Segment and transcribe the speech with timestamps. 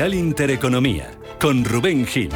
[0.00, 2.30] Capital Intereconomía, con Rubén Gil.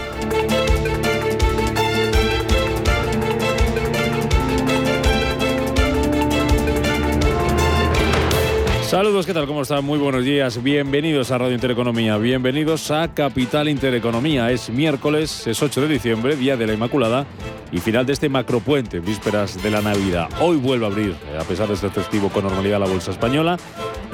[8.83, 9.47] Saludos, ¿qué tal?
[9.47, 9.83] ¿Cómo están?
[9.83, 10.63] Muy buenos días.
[10.63, 12.19] Bienvenidos a Radio Intereconomía.
[12.19, 14.51] Bienvenidos a Capital Intereconomía.
[14.51, 17.25] Es miércoles, es 8 de diciembre, Día de la Inmaculada
[17.73, 20.29] y final de este macropuente, vísperas de la Navidad.
[20.39, 23.57] Hoy vuelve a abrir, a pesar de este festivo, con normalidad la bolsa española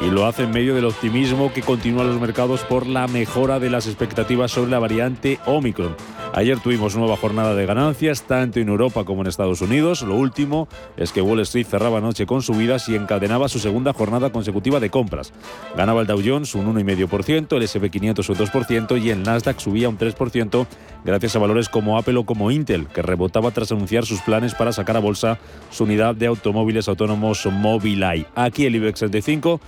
[0.02, 3.70] y lo hace en medio del optimismo que continúa los mercados por la mejora de
[3.70, 5.94] las expectativas sobre la variante Omicron.
[6.32, 10.02] Ayer tuvimos nueva jornada de ganancias, tanto en Europa como en Estados Unidos.
[10.02, 14.30] Lo último es que Wall Street cerraba anoche con subidas y encadenaba su segunda jornada
[14.30, 15.32] consecutiva de compras.
[15.76, 19.88] Ganaba el Dow Jones un 1,5%, el S&P 500 un 2% y el Nasdaq subía
[19.88, 20.66] un 3%
[21.04, 24.72] gracias a valores como Apple o como Intel, que rebotaba tras anunciar sus planes para
[24.72, 25.38] sacar a bolsa
[25.70, 28.26] su unidad de automóviles autónomos Mobileye.
[28.34, 29.60] Aquí el IBEX 35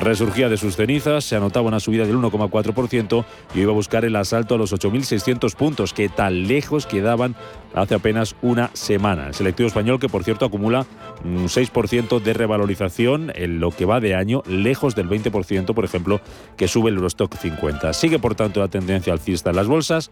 [0.00, 4.16] resurgía de sus cenizas, se anotaba una subida del 1,4% y iba a buscar el
[4.16, 7.34] asalto a los 8.600 puntos que tan lejos quedaban
[7.74, 9.28] hace apenas una semana.
[9.28, 10.86] El selectivo español que por cierto acumula
[11.24, 16.20] un 6% de revalorización en lo que va de año, lejos del 20% por ejemplo
[16.56, 17.92] que sube el Eurostock 50.
[17.92, 20.10] Sigue por tanto la tendencia alcista en las bolsas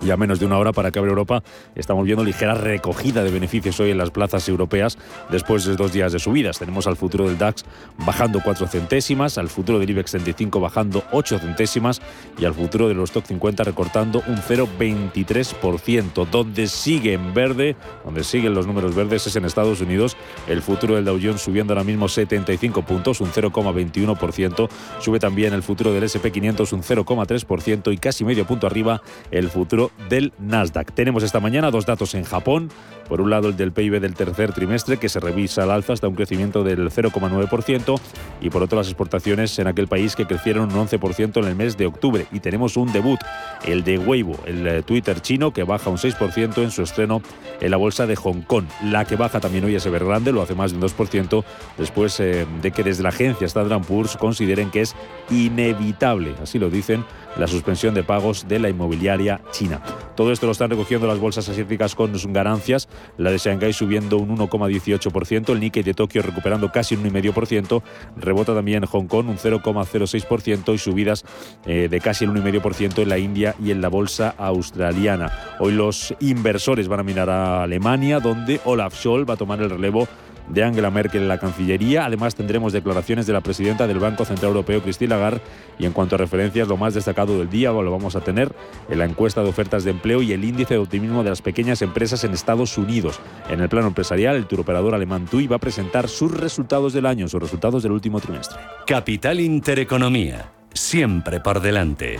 [0.00, 1.42] y a menos de una hora para que abra Europa,
[1.74, 4.98] estamos viendo ligera recogida de beneficios hoy en las plazas europeas
[5.30, 6.58] después de dos días de subidas.
[6.58, 7.64] Tenemos al futuro del DAX
[7.98, 12.00] bajando 4 centésimas, al futuro del IBEX 35 bajando 8 centésimas
[12.38, 16.26] y al futuro de los stock 50 recortando un 0,23%.
[16.30, 20.16] Donde sigue en verde, donde siguen los números verdes es en Estados Unidos.
[20.46, 24.68] El futuro del Dow Jones subiendo ahora mismo 75 puntos, un 0,21%.
[25.00, 29.50] Sube también el futuro del SP 500 un 0,3% y casi medio punto arriba el
[29.50, 30.92] futuro del Nasdaq.
[30.92, 32.70] Tenemos esta mañana dos datos en Japón.
[33.08, 36.06] Por un lado, el del PIB del tercer trimestre, que se revisa al alza hasta
[36.06, 38.00] un crecimiento del 0,9%,
[38.40, 41.76] y por otro, las exportaciones en aquel país que crecieron un 11% en el mes
[41.76, 42.26] de octubre.
[42.30, 43.18] Y tenemos un debut,
[43.64, 47.20] el de Weibo, el eh, Twitter chino, que baja un 6% en su estreno
[47.60, 48.66] en la bolsa de Hong Kong.
[48.84, 51.44] La que baja también hoy es Evergrande, lo hace más de un 2%,
[51.78, 54.94] después eh, de que desde la agencia Standard Poor's consideren que es
[55.30, 57.04] inevitable, así lo dicen,
[57.36, 59.80] la suspensión de pagos de la inmobiliaria china.
[60.16, 64.36] Todo esto lo están recogiendo las bolsas asiáticas con ganancias, la de Shanghái subiendo un
[64.36, 67.82] 1,18%, el Nikkei de Tokio recuperando casi un 1,5%,
[68.16, 71.24] rebota también Hong Kong un 0,06% y subidas
[71.66, 75.32] eh, de casi el 1,5% en la India y en la bolsa australiana.
[75.58, 79.70] Hoy los inversores van a mirar a Alemania, donde Olaf Scholz va a tomar el
[79.70, 80.08] relevo
[80.52, 82.04] de Angela Merkel en la Cancillería.
[82.04, 85.40] Además, tendremos declaraciones de la presidenta del Banco Central Europeo, Christine Lagarde.
[85.78, 88.52] Y en cuanto a referencias, lo más destacado del día lo vamos a tener
[88.88, 91.82] en la encuesta de ofertas de empleo y el índice de optimismo de las pequeñas
[91.82, 93.20] empresas en Estados Unidos.
[93.48, 97.28] En el plano empresarial, el turoperador alemán TUI va a presentar sus resultados del año,
[97.28, 98.58] sus resultados del último trimestre.
[98.86, 102.18] Capital Intereconomía, siempre por delante.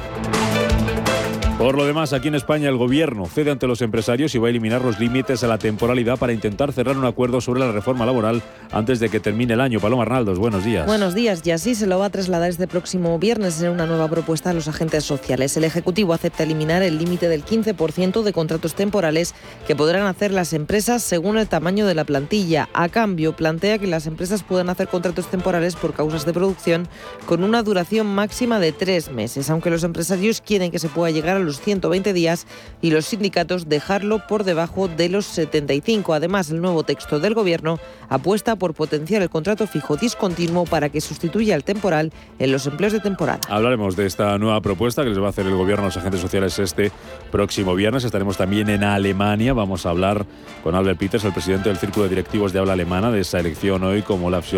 [1.60, 4.50] Por lo demás, aquí en España el gobierno cede ante los empresarios y va a
[4.50, 8.40] eliminar los límites a la temporalidad para intentar cerrar un acuerdo sobre la reforma laboral
[8.72, 9.78] antes de que termine el año.
[9.78, 10.86] Paloma Arnaldos, buenos días.
[10.86, 14.08] Buenos días, y así se lo va a trasladar este próximo viernes en una nueva
[14.08, 15.54] propuesta a los agentes sociales.
[15.54, 19.34] El Ejecutivo acepta eliminar el límite del 15% de contratos temporales
[19.66, 22.70] que podrán hacer las empresas según el tamaño de la plantilla.
[22.72, 26.88] A cambio, plantea que las empresas puedan hacer contratos temporales por causas de producción
[27.26, 31.36] con una duración máxima de tres meses, aunque los empresarios quieren que se pueda llegar
[31.36, 32.46] a los 120 días
[32.82, 36.14] y los sindicatos dejarlo por debajo de los 75.
[36.14, 37.78] Además, el nuevo texto del Gobierno
[38.08, 42.92] apuesta por potenciar el contrato fijo discontinuo para que sustituya al temporal en los empleos
[42.92, 43.40] de temporada.
[43.48, 46.20] Hablaremos de esta nueva propuesta que les va a hacer el Gobierno a los agentes
[46.20, 46.92] sociales este
[47.32, 48.04] próximo viernes.
[48.04, 49.54] Estaremos también en Alemania.
[49.54, 50.26] Vamos a hablar
[50.62, 53.82] con Albert Peters, el presidente del Círculo de Directivos de Habla Alemana, de esa elección
[53.84, 54.50] hoy como Olaf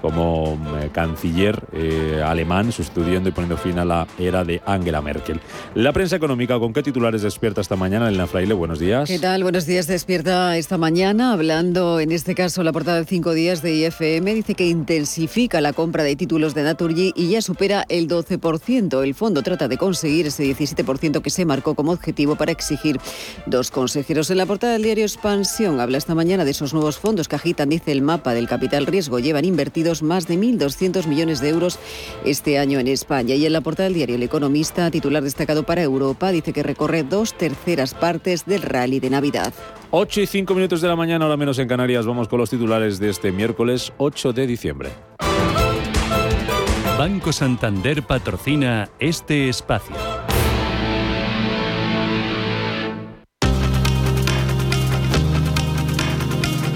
[0.00, 5.40] como eh, canciller eh, alemán, sustituyendo y poniendo fin a la era de Angela Merkel.
[5.74, 8.08] La prensa económica, ¿con qué titulares despierta esta mañana?
[8.08, 9.10] Elena Fraile, buenos días.
[9.10, 9.42] ¿Qué tal?
[9.42, 9.86] Buenos días.
[9.86, 14.32] Despierta esta mañana hablando, en este caso, la portada de cinco días de IFM.
[14.32, 19.04] Dice que intensifica la compra de títulos de Naturgy y ya supera el 12%.
[19.04, 22.98] El fondo trata de conseguir ese 17% que se marcó como objetivo para exigir
[23.44, 24.30] dos consejeros.
[24.30, 27.68] En la portada del diario Expansión habla esta mañana de esos nuevos fondos que agitan,
[27.68, 29.18] dice el mapa del capital riesgo.
[29.18, 31.78] Llevan invertidos más de 1.200 millones de euros
[32.24, 33.34] este año en España.
[33.34, 37.02] Y en la portada del diario El Economista, titular destacado para Europa, dice que recorre
[37.02, 39.52] dos terceras partes del rally de Navidad.
[39.90, 42.06] 8 y 5 minutos de la mañana, ahora menos en Canarias.
[42.06, 44.90] Vamos con los titulares de este miércoles 8 de diciembre.
[46.98, 49.96] Banco Santander patrocina este espacio.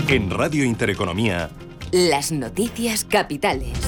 [0.08, 1.50] En Radio Intereconomía,
[1.92, 3.78] las noticias capitales.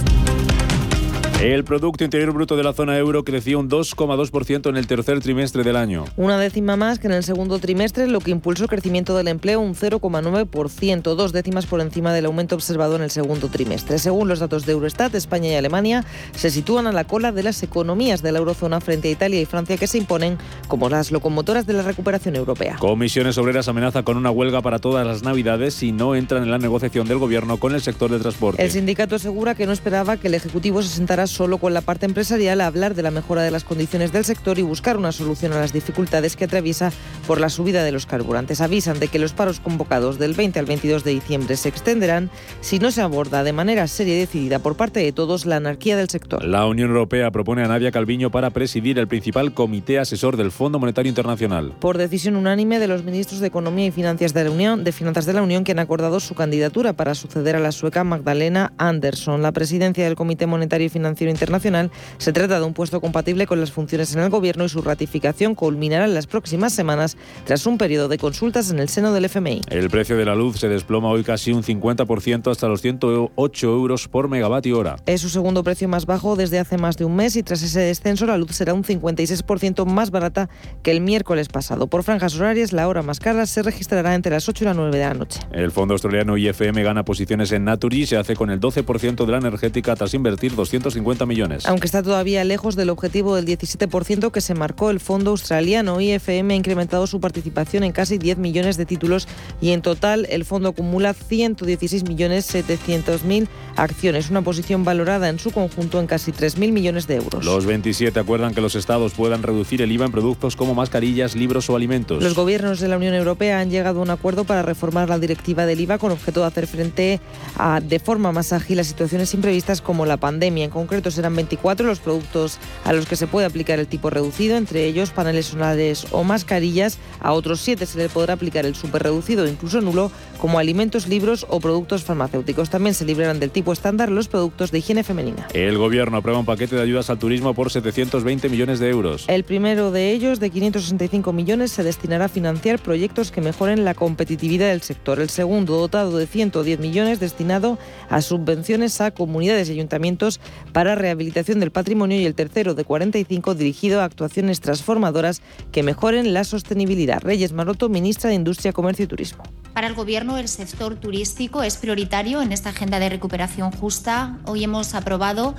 [1.40, 5.64] El Producto Interior Bruto de la zona euro creció un 2,2% en el tercer trimestre
[5.64, 6.04] del año.
[6.18, 9.58] Una décima más que en el segundo trimestre, lo que impulsó el crecimiento del empleo
[9.58, 13.98] un 0,9%, dos décimas por encima del aumento observado en el segundo trimestre.
[13.98, 16.04] Según los datos de Eurostat, España y Alemania
[16.36, 19.46] se sitúan a la cola de las economías de la eurozona frente a Italia y
[19.46, 20.36] Francia, que se imponen
[20.68, 22.76] como las locomotoras de la recuperación europea.
[22.78, 26.58] Comisiones Obreras amenaza con una huelga para todas las Navidades si no entran en la
[26.58, 28.62] negociación del Gobierno con el sector del transporte.
[28.62, 32.06] El sindicato asegura que no esperaba que el Ejecutivo se sentara solo con la parte
[32.06, 35.52] empresarial a hablar de la mejora de las condiciones del sector y buscar una solución
[35.52, 36.92] a las dificultades que atraviesa
[37.26, 38.60] por la subida de los carburantes.
[38.60, 42.30] Avisan de que los paros convocados del 20 al 22 de diciembre se extenderán
[42.60, 45.96] si no se aborda de manera seria y decidida por parte de todos la anarquía
[45.96, 46.44] del sector.
[46.44, 50.78] La Unión Europea propone a Nadia Calviño para presidir el principal comité asesor del Fondo
[50.78, 51.72] Monetario Internacional.
[51.78, 55.26] Por decisión unánime de los ministros de Economía y Finanzas de la Unión, de Finanzas
[55.26, 59.42] de la Unión que han acordado su candidatura para suceder a la sueca Magdalena Andersson.
[59.42, 63.60] La presidencia del Comité Monetario y Financiero Internacional se trata de un puesto compatible con
[63.60, 67.78] las funciones en el Gobierno y su ratificación culminará en las próximas semanas tras un
[67.78, 69.62] periodo de consultas en el seno del FMI.
[69.68, 74.08] El precio de la luz se desploma hoy casi un 50% hasta los 108 euros
[74.08, 74.96] por megavatio hora.
[75.06, 77.80] Es su segundo precio más bajo desde hace más de un mes y tras ese
[77.80, 80.48] descenso la luz será un 56% más barata
[80.82, 81.86] que el miércoles pasado.
[81.86, 84.96] Por franjas horarias, la hora más cara se registrará entre las 8 y las 9
[84.96, 85.40] de la noche.
[85.52, 89.32] El fondo australiano IFM gana posiciones en Naturgy y se hace con el 12% de
[89.32, 91.66] la energética tras invertir 250 millones.
[91.66, 96.54] Aunque está todavía lejos del objetivo del 17% que se marcó el fondo australiano, IFM
[96.54, 99.28] ha incrementado su participación en casi 10 millones de títulos
[99.60, 105.38] y en total el fondo acumula 116 millones 700 mil acciones, una posición valorada en
[105.38, 107.44] su conjunto en casi 3.000 millones de euros.
[107.44, 111.70] Los 27 acuerdan que los estados puedan reducir el IVA en productos como mascarillas, libros
[111.70, 112.22] o alimentos.
[112.22, 115.66] Los gobiernos de la Unión Europea han llegado a un acuerdo para reformar la directiva
[115.66, 117.20] del IVA con objeto de hacer frente
[117.56, 120.64] a, de forma más ágil a situaciones imprevistas como la pandemia.
[120.64, 124.56] En concreto serán 24 los productos a los que se puede aplicar el tipo reducido,
[124.56, 126.98] entre ellos paneles solares o mascarillas.
[127.20, 130.10] A otros 7 se le podrá aplicar el super reducido, incluso nulo,
[130.40, 132.70] como alimentos, libros o productos farmacéuticos.
[132.70, 135.46] También se librarán del tipo estándar los productos de higiene femenina.
[135.54, 139.24] El gobierno aprueba un paquete de ayudas al turismo por 720 millones de euros.
[139.28, 143.94] El primero de ellos, de 565 millones, se destinará a financiar proyectos que mejoren la
[143.94, 145.20] competitividad del sector.
[145.20, 150.40] El segundo, dotado de 110 millones, destinado a subvenciones a comunidades y ayuntamientos
[150.72, 155.42] para rehabilitación del patrimonio y el tercero, de 45, dirigido a actuaciones transformadoras
[155.72, 157.20] que mejoren la sostenibilidad.
[157.20, 159.42] Reyes Maroto, ministra de Industria, Comercio y Turismo.
[159.72, 164.38] Para el Gobierno, el sector turístico es prioritario en esta agenda de recuperación justa.
[164.44, 165.54] Hoy hemos aprobado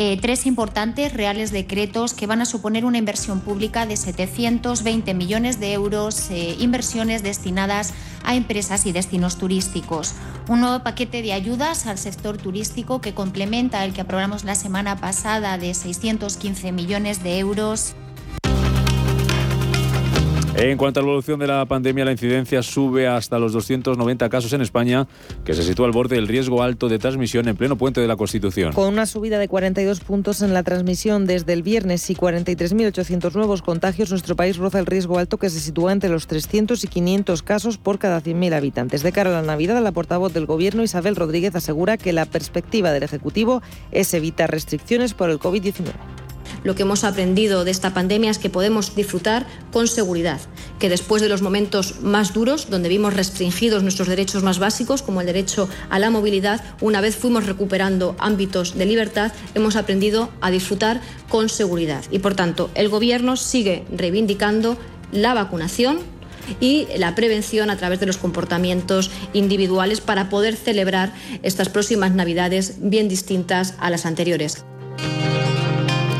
[0.00, 5.58] eh, tres importantes reales decretos que van a suponer una inversión pública de 720 millones
[5.58, 10.14] de euros, eh, inversiones destinadas a empresas y destinos turísticos.
[10.46, 15.00] Un nuevo paquete de ayudas al sector turístico que complementa el que aprobamos la semana
[15.00, 17.96] pasada de 615 millones de euros.
[20.60, 24.52] En cuanto a la evolución de la pandemia, la incidencia sube hasta los 290 casos
[24.52, 25.06] en España,
[25.44, 28.16] que se sitúa al borde del riesgo alto de transmisión en pleno puente de la
[28.16, 28.72] Constitución.
[28.72, 33.62] Con una subida de 42 puntos en la transmisión desde el viernes y 43.800 nuevos
[33.62, 37.42] contagios, nuestro país roza el riesgo alto que se sitúa entre los 300 y 500
[37.44, 39.04] casos por cada 100.000 habitantes.
[39.04, 42.90] De cara a la Navidad, la portavoz del Gobierno, Isabel Rodríguez, asegura que la perspectiva
[42.90, 45.92] del Ejecutivo es evitar restricciones por el COVID-19
[46.64, 50.40] lo que hemos aprendido de esta pandemia es que podemos disfrutar con seguridad,
[50.78, 55.20] que después de los momentos más duros, donde vimos restringidos nuestros derechos más básicos, como
[55.20, 60.50] el derecho a la movilidad, una vez fuimos recuperando ámbitos de libertad, hemos aprendido a
[60.50, 62.04] disfrutar con seguridad.
[62.10, 64.76] Y por tanto, el Gobierno sigue reivindicando
[65.12, 66.00] la vacunación
[66.60, 71.12] y la prevención a través de los comportamientos individuales para poder celebrar
[71.42, 74.64] estas próximas Navidades bien distintas a las anteriores.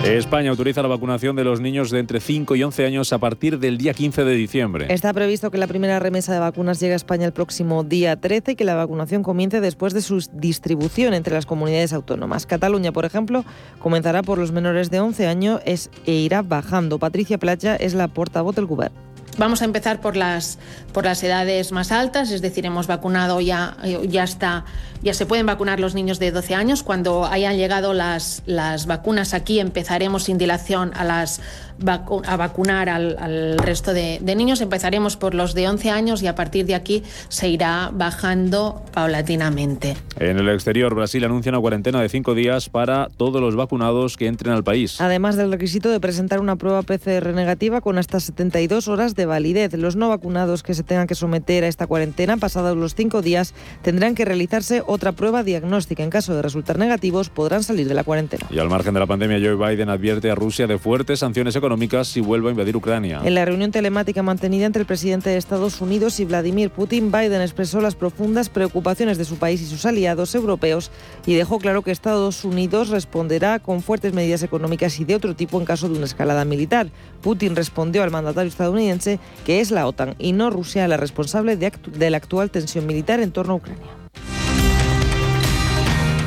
[0.04, 3.58] España autoriza la vacunación de los niños de entre 5 y 11 años a partir
[3.58, 4.86] del día 15 de diciembre.
[4.90, 8.52] Está previsto que la primera remesa de vacunas llegue a España el próximo día 13
[8.52, 12.46] y que la vacunación comience después de su distribución entre las comunidades autónomas.
[12.46, 13.44] Cataluña, por ejemplo,
[13.80, 16.98] comenzará por los menores de 11 años e irá bajando.
[16.98, 19.07] Patricia Playa es la portavoz del Gobierno.
[19.38, 20.59] Vamos a empezar por las,
[20.92, 23.76] por las edades más altas, es decir, hemos vacunado ya,
[24.09, 24.64] ya está,
[25.00, 26.83] ya se pueden vacunar los niños de 12 años.
[26.83, 31.40] Cuando hayan llegado las, las vacunas aquí, empezaremos sin dilación a las
[31.87, 34.61] a vacunar al, resto de, niños.
[34.61, 39.97] Empezaremos por los de 11 años y a partir de aquí se irá bajando paulatinamente.
[40.18, 44.26] En el exterior, Brasil anuncia una cuarentena de cinco días para todos los vacunados que
[44.26, 45.00] entren al país.
[45.00, 49.73] Además del requisito de presentar una prueba PCR negativa con hasta 72 horas de validez.
[49.75, 53.54] Los no vacunados que se tengan que someter a esta cuarentena pasados los cinco días
[53.82, 56.02] tendrán que realizarse otra prueba diagnóstica.
[56.02, 58.47] En caso de resultar negativos, podrán salir de la cuarentena.
[58.50, 61.67] Y al margen de la pandemia, Joe Biden advierte a Rusia de fuertes sanciones económicas
[62.04, 63.20] si vuelve a invadir Ucrania.
[63.25, 67.40] En la reunión telemática mantenida entre el presidente de Estados Unidos y Vladimir Putin, Biden
[67.40, 70.90] expresó las profundas preocupaciones de su país y sus aliados europeos
[71.26, 75.58] y dejó claro que Estados Unidos responderá con fuertes medidas económicas y de otro tipo
[75.58, 76.90] en caso de una escalada militar.
[77.22, 81.72] Putin respondió al mandatario estadounidense que es la OTAN y no Rusia la responsable de,
[81.92, 83.87] de la actual tensión militar en torno a Ucrania.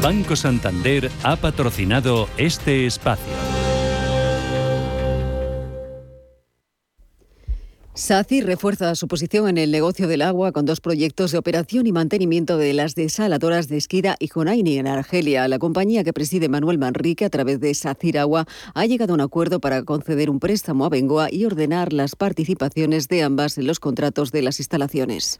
[0.02, 3.61] Banco Santander ha patrocinado este espacio.
[8.02, 11.92] SACI refuerza su posición en el negocio del agua con dos proyectos de operación y
[11.92, 15.48] mantenimiento de las desaladoras de Esquida y Jonaini en Argelia.
[15.48, 19.22] La compañía que preside Manuel Manrique a través de SACIR Agua ha llegado a un
[19.22, 23.80] acuerdo para conceder un préstamo a Bengoa y ordenar las participaciones de ambas en los
[23.80, 25.40] contratos de las instalaciones.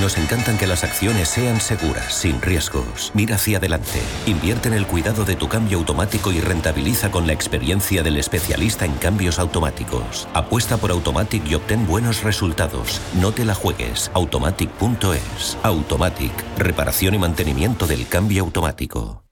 [0.00, 3.12] Nos encantan que las acciones sean seguras, sin riesgos.
[3.14, 4.00] Mira hacia adelante.
[4.26, 8.84] Invierte en el cuidado de tu cambio automático y rentabiliza con la experiencia del especialista
[8.84, 10.28] en cambios automáticos.
[10.34, 13.00] Apuesta por Automatic y obtén buenos resultados.
[13.20, 14.10] No te la juegues.
[14.14, 15.58] Automatic.es.
[15.62, 16.32] Automatic.
[16.58, 19.24] Reparación y mantenimiento del cambio automático.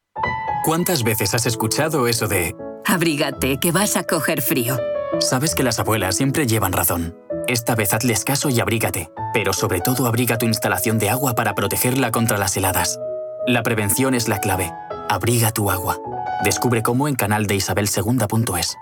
[0.65, 2.55] ¿Cuántas veces has escuchado eso de...
[2.85, 4.79] Abrígate, que vas a coger frío?
[5.21, 7.15] Sabes que las abuelas siempre llevan razón.
[7.49, 11.55] Esta vez hazles caso y abrígate, pero sobre todo abriga tu instalación de agua para
[11.55, 12.99] protegerla contra las heladas.
[13.47, 14.73] La prevención es la clave.
[15.09, 15.99] Abriga tu agua.
[16.45, 18.77] Descubre cómo en canal de isabelsegunda.es.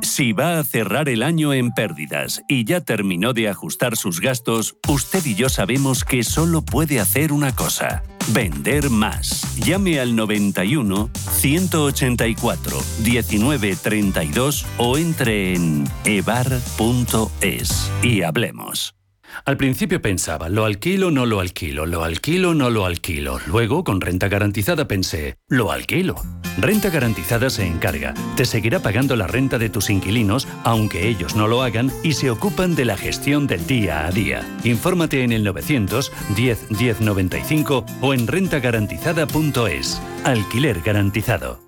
[0.00, 4.76] Si va a cerrar el año en pérdidas y ya terminó de ajustar sus gastos,
[4.88, 9.54] usted y yo sabemos que solo puede hacer una cosa, vender más.
[9.56, 19.01] Llame al 91 184 1932 o entre en evar.es y hablemos.
[19.44, 23.40] Al principio pensaba, lo alquilo, no lo alquilo, lo alquilo, no lo alquilo.
[23.46, 26.16] Luego, con renta garantizada, pensé, lo alquilo.
[26.58, 28.14] Renta garantizada se encarga.
[28.36, 32.30] Te seguirá pagando la renta de tus inquilinos, aunque ellos no lo hagan, y se
[32.30, 34.46] ocupan de la gestión del día a día.
[34.64, 40.00] Infórmate en el 900 10 10 95 o en rentagarantizada.es.
[40.24, 41.60] Alquiler garantizado.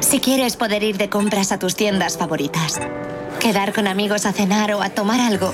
[0.00, 2.80] Si quieres poder ir de compras a tus tiendas favoritas,
[3.38, 5.52] quedar con amigos a cenar o a tomar algo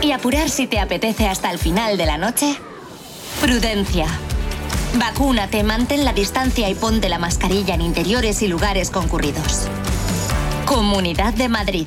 [0.00, 2.56] y apurar si te apetece hasta el final de la noche,
[3.40, 4.06] prudencia.
[4.94, 9.68] Vacúnate, mantén la distancia y ponte la mascarilla en interiores y lugares concurridos.
[10.66, 11.86] Comunidad de Madrid.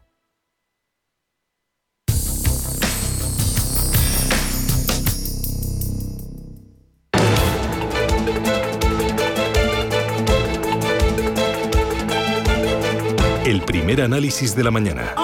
[13.91, 15.15] Primer análisis de la mañana.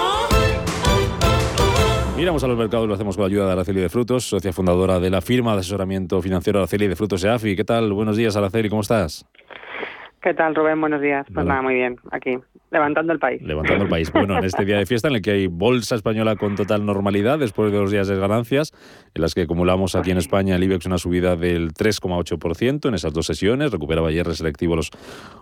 [2.18, 5.00] Miramos a los mercados, lo hacemos con la ayuda de Araceli de Frutos, socia fundadora
[5.00, 7.56] de la firma de asesoramiento financiero Araceli de Frutos EAFI.
[7.56, 7.94] ¿Qué tal?
[7.94, 9.24] Buenos días, Araceli, ¿cómo estás?
[10.20, 10.80] ¿Qué tal, Rubén?
[10.80, 11.26] Buenos días.
[11.26, 11.48] Pues Hola.
[11.48, 12.36] nada, muy bien, aquí,
[12.72, 13.40] levantando el país.
[13.40, 14.12] Levantando el país.
[14.12, 17.38] Bueno, en este día de fiesta en el que hay bolsa española con total normalidad,
[17.38, 18.72] después de dos días de ganancias,
[19.14, 23.12] en las que acumulamos aquí en España el IBEX una subida del 3,8% en esas
[23.12, 24.90] dos sesiones, recuperaba ayer el selectivo los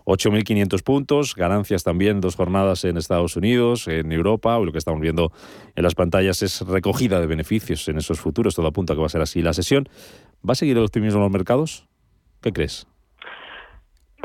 [0.04, 5.32] 8.500 puntos, ganancias también dos jornadas en Estados Unidos, en Europa, lo que estamos viendo
[5.74, 9.06] en las pantallas es recogida de beneficios en esos futuros, todo apunta a que va
[9.06, 9.88] a ser así la sesión.
[10.46, 11.88] ¿Va a seguir el optimismo en los mercados?
[12.42, 12.86] ¿Qué crees?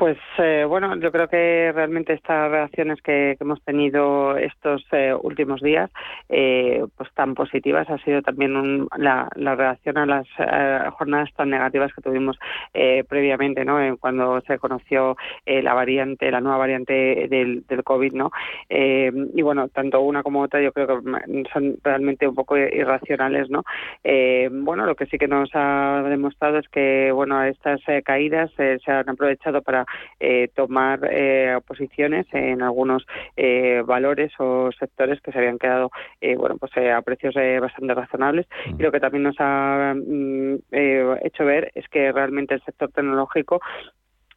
[0.01, 5.61] Pues eh, bueno, yo creo que realmente estas reacciones que, hemos tenido estos eh, últimos
[5.61, 5.91] días,
[6.27, 10.27] eh, pues tan positivas, ha sido también la, reacción a las
[10.95, 12.39] jornadas tan negativas que tuvimos
[13.07, 13.95] previamente, ¿no?
[13.99, 18.31] cuando se conoció la variante, la nueva variante del, del COVID, ¿no?
[18.69, 23.63] y bueno, tanto una como otra, yo creo que son realmente un poco irracionales, ¿no?
[24.51, 29.09] bueno, lo que sí que nos ha demostrado es que bueno, estas caídas se han
[29.09, 29.85] aprovechado para
[30.19, 33.05] eh, tomar eh, posiciones en algunos
[33.35, 35.91] eh, valores o sectores que se habían quedado
[36.37, 38.79] bueno pues a precios bastante razonables mm.
[38.79, 43.61] y lo que también nos ha mm, hecho ver es que realmente el sector tecnológico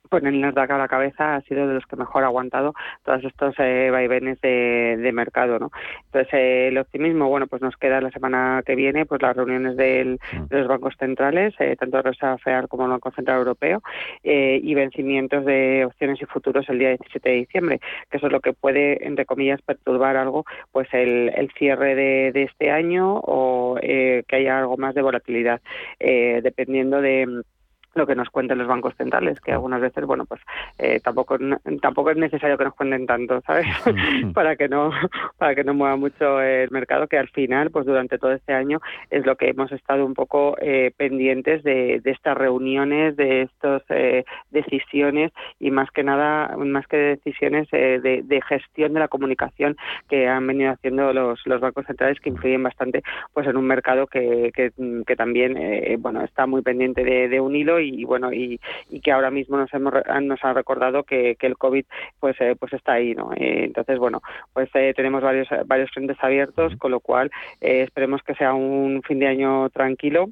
[0.08, 3.25] pues en el a la cabeza ha sido de los que mejor ha aguantado todos
[3.25, 5.70] estos eh, vaivenes de, mercado, ¿no?
[6.06, 9.76] Entonces eh, el optimismo, bueno, pues nos queda la semana que viene, pues las reuniones
[9.76, 10.46] del, mm.
[10.46, 13.82] de los bancos centrales, eh, tanto el Reserva Federal como el Banco Central Europeo,
[14.23, 17.80] y vencimientos de opciones y futuros el día 17 de diciembre,
[18.11, 22.42] que eso es lo que puede, entre comillas, perturbar algo, pues el, cierre de, de,
[22.44, 25.61] este año o que haya algo más de volatilidad,
[25.99, 27.42] dependiendo de
[27.94, 30.40] lo que nos cuenten los bancos centrales, que algunas veces, bueno, pues
[30.78, 31.38] eh, tampoco
[31.80, 33.66] tampoco es necesario que nos cuenten tanto, ¿sabes?
[34.34, 34.90] para que no
[35.38, 38.80] para que no mueva mucho el mercado, que al final, pues durante todo este año
[39.10, 44.24] es lo que hemos estado un poco eh, pendientes de, estas reuniones, de estas eh,
[44.50, 49.76] decisiones y más que nada, más que decisiones de, gestión de la comunicación
[50.08, 54.06] que han venido haciendo los, los bancos centrales que influyen bastante, pues en un mercado
[54.06, 55.56] que, que, también,
[56.00, 58.60] bueno, está muy pendiente de, de un hilo y, bueno y,
[59.02, 61.84] que ahora mismo nos hemos nos ha recordado que, el covid
[62.20, 64.22] pues eh, pues está ahí no eh, entonces bueno
[64.52, 69.18] pues eh, tenemos varios varios frentes abiertos con lo cual esperemos que sea un fin
[69.18, 70.30] de año tranquilo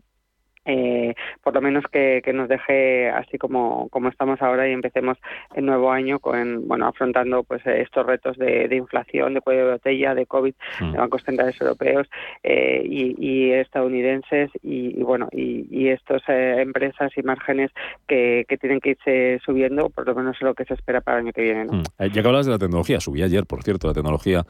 [0.65, 5.19] eh, por lo menos que, nos deje así como, como estamos ahora y empecemos
[5.55, 10.15] el nuevo año con bueno afrontando pues estos retos de, inflación, de cuello de botella,
[10.15, 10.93] de COVID, mm.
[10.93, 12.09] de bancos centrales europeos
[12.43, 17.71] eh, y, estadounidenses y, bueno y, y estas eh, empresas y márgenes
[18.07, 21.25] que, tienen que irse subiendo, por lo menos es lo que se espera para el
[21.25, 21.65] año que viene.
[21.65, 21.73] ¿no?
[21.79, 22.13] Mm.
[22.13, 24.45] Ya que hablas de la tecnología, subí ayer, por cierto, la tecnología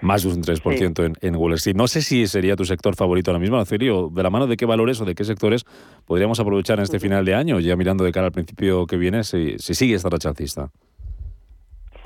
[0.00, 1.76] más de un 3% en, en Wall Street.
[1.76, 4.66] No sé si sería tu sector favorito ahora mismo, o de la mano de qué
[4.66, 5.64] valores o de qué sectores
[6.04, 9.24] podríamos aprovechar en este final de año, ya mirando de cara al principio que viene,
[9.24, 10.70] si, si sigue esta racha alcista.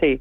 [0.00, 0.20] Sí,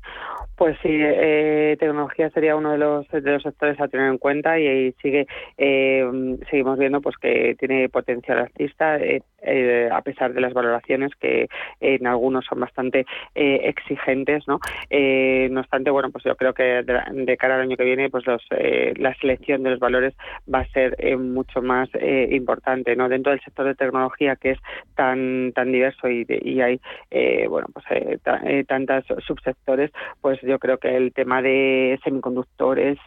[0.59, 4.59] pues sí, eh, tecnología sería uno de los, de los sectores a tener en cuenta
[4.59, 5.25] y, sigue
[5.57, 6.03] eh,
[6.49, 11.47] seguimos viendo pues que tiene potencial alcista eh, eh, a pesar de las valoraciones que
[11.79, 14.59] en algunos son bastante exigentes, ¿no?
[15.49, 18.43] no obstante, bueno, pues yo creo que de, cara al año que viene, pues los,
[18.97, 20.13] la selección de los valores
[20.53, 21.87] va a ser mucho más
[22.29, 23.07] importante, ¿no?
[23.07, 24.59] Dentro del sector de tecnología que es
[24.95, 26.81] tan tan diverso y, y hay
[27.47, 27.85] bueno pues
[28.67, 29.68] tantas subsectores,
[30.21, 32.97] pues yo creo que el tema de semiconductores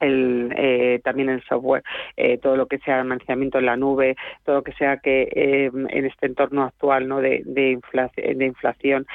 [0.00, 1.82] el, eh, también el software,
[2.16, 5.70] eh, todo lo que sea almacenamiento en la nube, todo lo que sea que eh,
[5.72, 7.20] en este entorno actual ¿no?
[7.20, 9.06] de, inflación, de inflación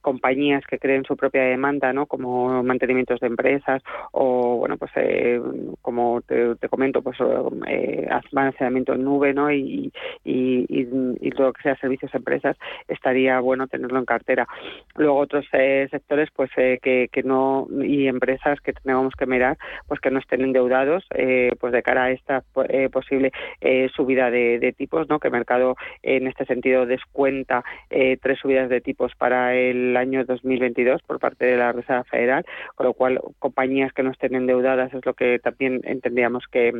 [0.00, 2.06] compañías que creen su propia demanda, ¿no?
[2.06, 4.92] como mantenimientos de empresas o, bueno, pues
[5.82, 9.50] como te, comento, pues almacenamiento en nube ¿no?
[9.52, 9.92] Y,
[10.24, 12.56] y, y, todo lo que sea servicios a empresas,
[12.88, 14.46] estaría bueno tenerlo en cartera.
[14.96, 20.10] Luego otros sectores pues que, que no y empresas que tenemos que mirar pues que
[20.10, 25.08] no estén endeudados eh, pues de cara a esta eh, posible eh, subida de, tipos
[25.08, 30.24] no que el mercado en este sentido descuenta tres subidas de tipos para el año
[30.24, 32.44] 2022 por parte de la Reserva Federal
[32.74, 36.72] con lo cual compañías que no estén endeudadas es lo que también entendíamos que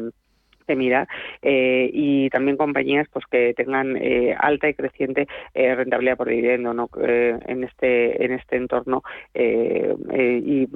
[0.66, 1.08] de mirar
[1.42, 6.72] eh, y también compañías pues que tengan eh, alta y creciente eh, rentabilidad por dividendo
[6.74, 6.88] ¿no?
[6.96, 9.02] en este en este entorno
[9.34, 10.68] y,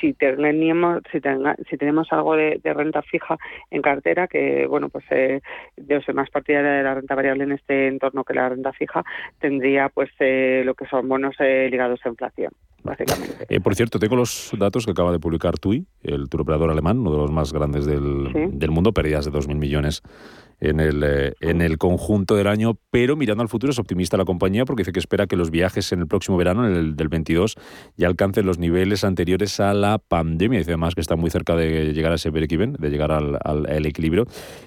[0.00, 1.20] si tenemos si,
[1.68, 3.36] si tenemos algo de, renta fija
[3.70, 5.04] en cartera que bueno pues
[5.76, 9.04] yo soy más partidaria de la renta variable en este entorno que la renta fija
[9.38, 13.46] tendría pues lo que son bonos ligados a inflación básicamente.
[13.48, 17.12] Eh, por cierto, tengo los datos que acaba de publicar TUI, el turoperador alemán, uno
[17.12, 20.02] de los más grandes del, del mundo, pérdidas de 2.000 millones
[20.60, 24.24] en el, eh, en el conjunto del año, pero mirando al futuro es optimista la
[24.24, 27.08] compañía porque dice que espera que los viajes en el próximo verano, en el del
[27.08, 27.56] 22,
[27.96, 30.58] ya alcancen los niveles anteriores a la pandemia.
[30.58, 33.86] Dice además que está muy cerca de llegar a ese break-even, de llegar al, al,
[33.86, 34.26] equilibrio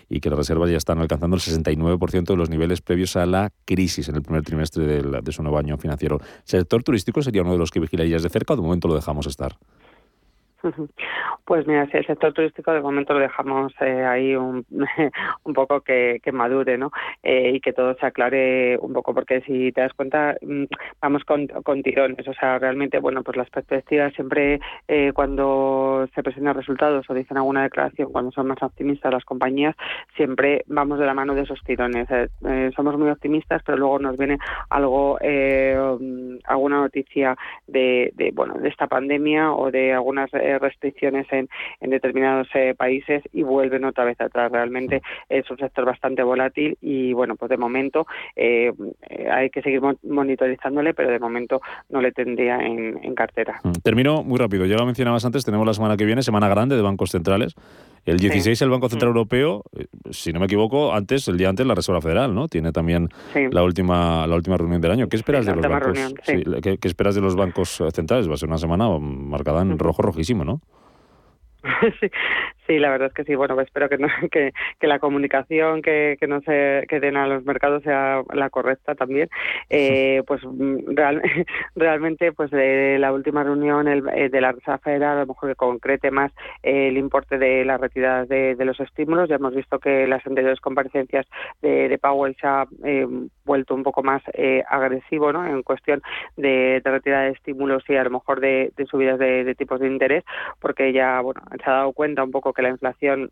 [0.10, 3.52] y que las reservas ya están alcanzando el 69% de los niveles previos a la
[3.66, 6.20] crisis en el primer trimestre de su nuevo año financiero.
[6.20, 8.96] ¿El sector turístico sería uno de los que vigilarías de cerca o de momento lo
[8.96, 9.58] dejamos estar?
[11.46, 14.66] Pues mira, si el sector turístico de momento lo dejamos eh, ahí un,
[15.44, 16.92] un poco que, madure, ¿no?
[17.22, 20.64] Eh, y que todo se aclare un poco, porque si te das cuenta, mm,
[21.02, 21.48] vamos con,
[21.84, 22.26] tirones.
[22.28, 27.38] O sea, realmente, bueno, pues las perspectivas siempre eh, cuando se presentan resultados o dicen
[27.38, 29.76] alguna declaración, cuando son más optimistas las compañías,
[30.16, 32.08] siempre vamos de la mano de esos tirones.
[32.76, 34.38] somos muy optimistas, pero luego nos viene
[34.70, 37.36] algo, mm, alguna noticia
[37.68, 41.50] de, de, bueno, de esta pandemia o de algunas restricciones en,
[41.82, 44.52] en determinados eh, países y vuelven otra vez atrás.
[44.52, 48.72] Realmente es un sector bastante volátil y bueno, pues de momento eh,
[49.10, 53.60] eh, hay que seguir monitorizándole, pero de momento no le tendría en, cartera.
[53.64, 54.66] Mm, termino muy rápido.
[54.66, 57.56] Ya lo mencionabas antes, tenemos la semana que viene, semana grande de bancos centrales.
[58.06, 59.16] El 16 el Banco Central mm.
[59.16, 59.64] Europeo,
[60.12, 62.48] si no me equivoco, antes, el día antes la Reserva Federal, ¿no?
[62.50, 65.08] Tiene también la última la última reunión del año.
[65.08, 66.14] ¿Qué esperas de los bancos?
[66.26, 68.30] ¿qué, ¿qué, esperas de los bancos centrales?
[68.30, 70.62] Va a ser una semana marcada en rojo rojísimo, ¿no?
[72.68, 73.36] Sí, la verdad es que sí.
[73.36, 73.90] Bueno, pues espero
[74.32, 78.50] que, que, la comunicación que, que, no se, que den a los mercados sea la
[78.50, 79.30] correcta también.
[79.70, 81.22] Eh, pues mm, real,
[81.76, 85.50] realmente, pues de la última reunión el, eh, de la Reserva Federal, a lo mejor
[85.50, 89.28] que concrete más eh, el importe de la retirada de, los estímulos.
[89.28, 91.26] Ya hemos visto que las anteriores comparecencias
[91.62, 92.66] de, de Powell se ha
[93.44, 94.24] vuelto un poco más
[94.70, 95.46] agresivo ¿no?
[95.46, 96.02] en cuestión
[96.38, 100.24] de, retirada de estímulos y a lo mejor de, subidas de, de tipos de interés,
[100.62, 103.32] porque ya bueno se ha dado cuenta un poco que la inflación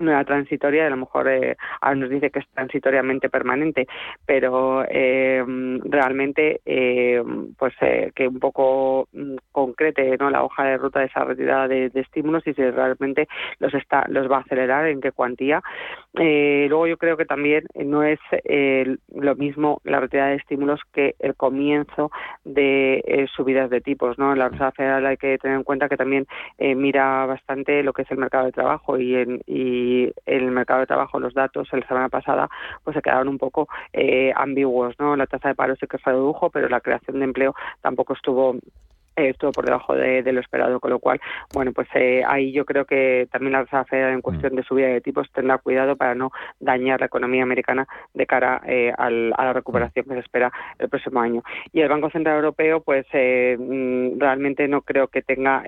[0.00, 3.86] no era transitoria, a lo mejor eh, ahora nos dice que es transitoriamente permanente,
[4.26, 5.44] pero eh,
[5.84, 7.22] realmente eh,
[7.58, 10.30] pues eh, que un poco mm, concrete ¿no?
[10.30, 13.28] la hoja de ruta de esa retirada de, estímulos y si realmente
[13.60, 15.62] los está los va a acelerar, en qué cuantía.
[16.14, 18.18] luego yo creo que también no es
[19.14, 22.10] lo mismo la retirada de estímulos que el comienzo
[22.44, 24.18] de subidas de tipos.
[24.18, 24.34] ¿no?
[24.34, 26.26] La Reserva Federal hay que tener en cuenta que también
[26.58, 30.80] mira bastante lo que es el mercado de trabajo y, en, y y el mercado
[30.80, 32.48] de trabajo, los datos la semana pasada,
[32.82, 35.16] pues se quedaron un poco eh, ambiguos, ¿no?
[35.16, 38.56] La tasa de paro sí que se redujo, pero la creación de empleo tampoco estuvo
[39.16, 41.20] eh, estuvo por debajo de, lo esperado, con lo cual,
[41.52, 44.56] bueno, pues eh, ahí yo creo que también la Reserva Federal en cuestión mm.
[44.56, 48.92] de subida de tipos tendrá cuidado para no dañar la economía americana de cara eh,
[48.96, 51.42] a la recuperación que se espera el próximo año.
[51.72, 55.62] Y el Banco Central Europeo, pues mm, realmente no creo que tenga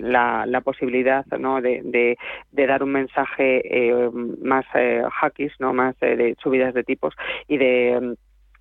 [0.00, 1.60] la, posibilidad ¿no?
[1.60, 2.16] de,
[2.50, 4.10] dar un mensaje
[4.42, 4.64] más
[5.20, 5.72] hackish, ¿no?
[5.72, 7.14] más de subidas de tipos
[7.46, 8.16] y de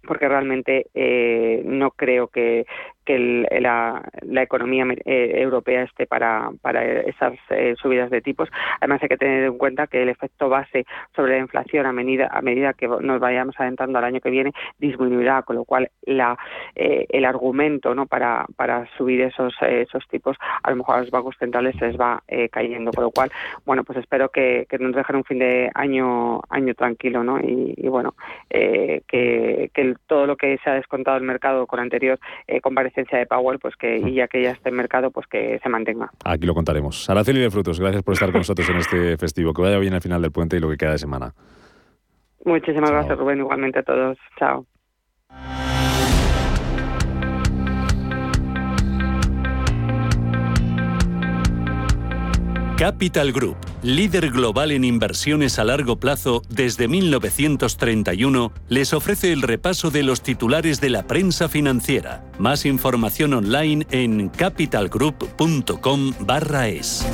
[0.06, 2.66] porque realmente eh, no creo que,
[3.06, 8.50] que la, la, economía eh, europea esté para, para esas eh, subidas de tipos.
[8.80, 10.86] Además hay que tener en cuenta que el efecto base
[11.16, 14.52] sobre la inflación a medida, a medida que nos vayamos adentrando al año que viene
[14.78, 16.38] disminuirá, con lo cual la,
[16.76, 18.06] el argumento ¿no?
[18.06, 22.00] para, para subir esos, esos tipos a lo mejor a los bancos centrales se les
[22.00, 23.32] va cayendo, con lo cual,
[23.66, 27.40] bueno, pues espero que, nos dejen un fin de año año tranquilo ¿no?
[27.40, 28.16] y, y bueno,
[28.50, 33.26] que, que todo lo que se ha descontado el mercado con anterior eh, comparecencia de
[33.26, 36.12] Powell, pues que y ya que ya esté en mercado, pues que se mantenga.
[36.24, 37.10] Aquí lo contaremos.
[37.10, 39.54] Araceli de Frutos, gracias por estar con nosotros en este festivo.
[39.54, 41.34] Que vaya bien al final del puente y lo que queda de semana.
[42.46, 43.40] Muchísimas gracias, Rubén.
[43.40, 44.18] Igualmente a todos.
[44.38, 44.66] Chao.
[52.82, 59.92] Capital Group, líder global en inversiones a largo plazo desde 1931, les ofrece el repaso
[59.92, 62.24] de los titulares de la prensa financiera.
[62.40, 66.14] Más información online en capitalgroup.com
[66.66, 67.06] es.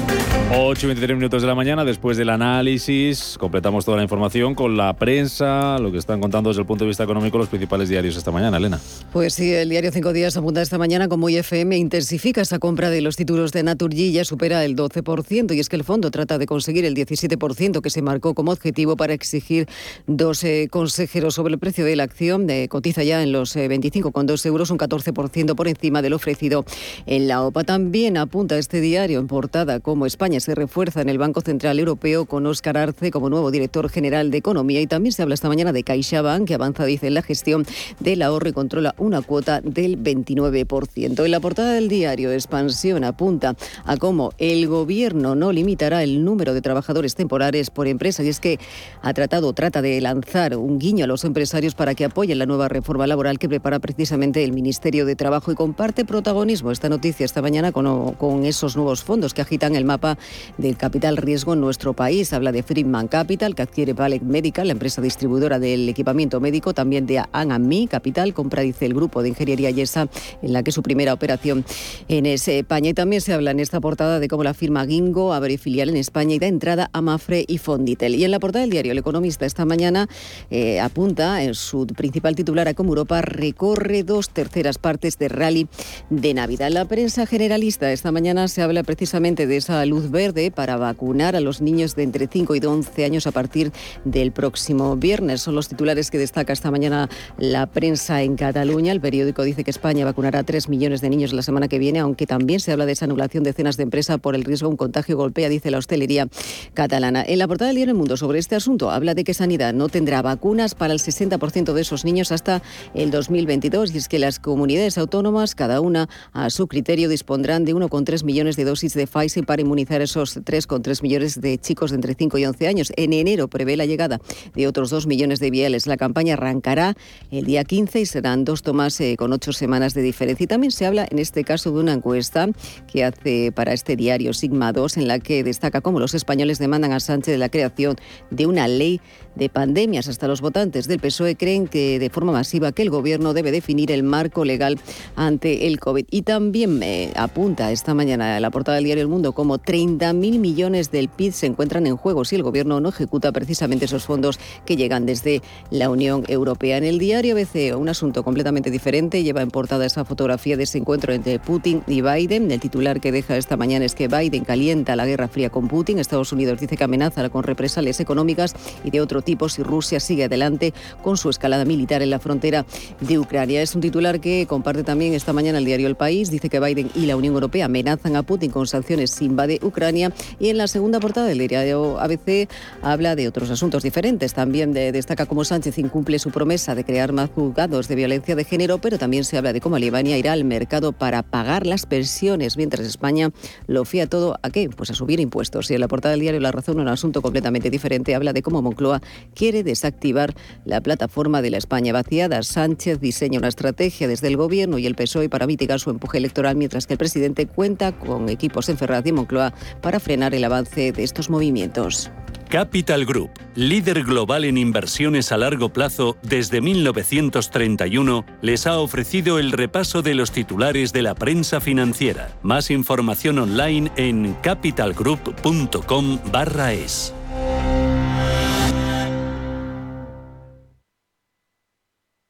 [0.56, 4.78] 8 y 23 minutos de la mañana, después del análisis, completamos toda la información con
[4.78, 8.16] la prensa, lo que están contando desde el punto de vista económico los principales diarios
[8.16, 8.80] esta mañana, Elena.
[9.12, 13.02] Pues sí, el diario Cinco Días apunta esta mañana como IFM intensifica esa compra de
[13.02, 16.38] los títulos de Naturgy y ya supera el 12% y es que el fondo trata
[16.38, 19.68] de conseguir el 17% que se marcó como objetivo para exigir
[20.06, 22.46] dos consejeros sobre el precio de la acción.
[22.46, 26.64] De, cotiza ya en los 25,2 eh, euros, un 14% por encima del ofrecido
[27.08, 27.64] en la OPA.
[27.64, 32.26] También apunta este diario en portada cómo España se refuerza en el Banco Central Europeo
[32.26, 35.74] con Óscar Arce como nuevo director general de Economía y también se habla esta mañana
[35.74, 37.66] de CaixaBank que avanza, dice, en la gestión
[38.00, 41.26] del ahorro y controla una cuota del 29%.
[41.26, 46.26] En la portada del diario Expansión apunta a cómo el gobierno no no limitará el
[46.26, 48.60] número de trabajadores temporales por empresa y es que
[49.02, 52.68] ha tratado, trata de lanzar un guiño a los empresarios para que apoyen la nueva
[52.68, 57.42] reforma laboral que prepara precisamente el Ministerio de Trabajo y comparte protagonismo esta noticia esta
[57.42, 60.18] mañana con, con esos nuevos fondos que agitan el mapa
[60.58, 62.34] del capital riesgo en nuestro país.
[62.34, 67.06] Habla de Friedman Capital, que adquiere Valec Medical, la empresa distribuidora del equipamiento médico, también
[67.06, 70.10] de Anami Capital, compra, dice el grupo de ingeniería Yesa,
[70.42, 71.64] en la que su primera operación
[72.10, 72.90] en España.
[72.90, 75.98] Y también se habla en esta portada de cómo la firma Gingo abre filial en
[75.98, 78.16] España y da entrada a Mafre y Fonditel.
[78.16, 80.08] Y en la portada del diario El Economista esta mañana
[80.50, 85.68] eh, apunta en su principal titular a cómo Europa recorre dos terceras partes de rally
[86.10, 86.70] de Navidad.
[86.72, 91.40] La prensa generalista esta mañana se habla precisamente de esa luz verde para vacunar a
[91.40, 93.72] los niños de entre 5 y 11 años a partir
[94.06, 95.42] del próximo viernes.
[95.42, 98.92] Son los titulares que destaca esta mañana la prensa en Cataluña.
[98.92, 102.00] El periódico dice que España vacunará a 3 millones de niños la semana que viene,
[102.00, 104.72] aunque también se habla de esa anulación de cenas de empresa por el riesgo de
[104.72, 106.30] un contagio golpea, dice la hostelería
[106.74, 107.24] catalana.
[107.28, 109.90] En la portada del diario El Mundo sobre este asunto habla de que Sanidad no
[109.90, 112.62] tendrá vacunas para el 60% de esos niños hasta
[112.94, 117.76] el 2022 y es que las comunidades autónomas, cada una a su criterio, dispondrán de
[117.76, 122.16] 1,3 millones de dosis de Pfizer para inmunizar esos 3,3 millones de chicos de entre
[122.16, 122.94] 5 y 11 años.
[122.96, 124.20] En enero prevé la llegada
[124.56, 125.88] de otros 2 millones de viales.
[125.88, 126.96] La campaña arrancará
[127.32, 130.44] el día 15 y serán dos tomas eh, con ocho semanas de diferencia.
[130.44, 132.48] Y también se habla en este caso de una encuesta
[132.92, 136.92] que hace para este diario Sigma 2 en la que destaca cómo los españoles demandan
[136.92, 137.96] a Sánchez la creación
[138.30, 139.02] de una ley
[139.36, 140.08] de pandemias.
[140.08, 143.92] Hasta los votantes del PSOE creen que de forma masiva que el gobierno debe definir
[143.92, 144.80] el marco legal
[145.16, 146.06] ante el COVID.
[146.10, 150.40] Y también me apunta esta mañana en la portada del diario El Mundo como 30.000
[150.40, 154.40] millones del PIB se encuentran en juego si el gobierno no ejecuta precisamente esos fondos
[154.66, 156.78] que llegan desde la Unión Europea.
[156.78, 160.80] En el diario BC, un asunto completamente diferente, lleva en portada esa fotografía de ese
[160.80, 162.52] encuentro entre Putin y Biden.
[162.52, 166.00] El titular que deja esta mañana es que Biden calienta la guerra fría con Putin.
[166.00, 170.26] Estados Unidos dice que amenaza con represalias económicas y de otro tipo si Rusia sigue
[170.26, 172.66] adelante con su escalada militar en la frontera
[173.00, 173.62] de Ucrania.
[173.62, 176.30] Es un titular que comparte también esta mañana el diario El País.
[176.30, 180.12] Dice que Biden y la Unión Europea amenazan a Putin con sanciones si invade Ucrania.
[180.40, 182.50] Y en la segunda portada del diario ABC
[182.82, 184.34] habla de otros asuntos diferentes.
[184.34, 188.80] También destaca cómo Sánchez incumple su promesa de crear más juzgados de violencia de género,
[188.80, 192.86] pero también se habla de cómo Alemania irá al mercado para pagar las pensiones, mientras
[192.86, 193.32] España
[193.68, 194.70] lo fía todo a qué?
[194.70, 195.70] Pues a subir impuestos.
[195.70, 198.62] Y en la portada del diario La Razón, un asunto completamente diferente, habla de cómo
[198.62, 199.02] Moncloa
[199.34, 202.44] quiere desactivar la plataforma de la España vaciada.
[202.44, 206.56] Sánchez diseña una estrategia desde el Gobierno y el PSOE para mitigar su empuje electoral,
[206.56, 210.92] mientras que el presidente cuenta con equipos en Ferraz y Moncloa para frenar el avance
[210.92, 212.12] de estos movimientos.
[212.50, 219.52] Capital Group, líder global en inversiones a largo plazo desde 1931, les ha ofrecido el
[219.52, 222.30] repaso de los titulares de la prensa financiera.
[222.44, 227.14] Más información online en capitalgroup.com/es.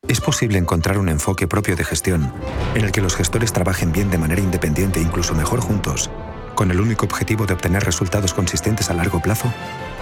[0.08, 2.34] Es posible encontrar un enfoque propio de gestión
[2.76, 6.10] en el que los gestores trabajen bien de manera independiente e incluso mejor juntos,
[6.58, 9.54] con el único objetivo de obtener resultados consistentes a largo plazo.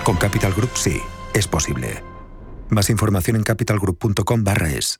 [0.04, 1.02] Con Capital Group sí,
[1.34, 2.02] es posible.
[2.70, 5.00] Más información en capitalgroup.com/es.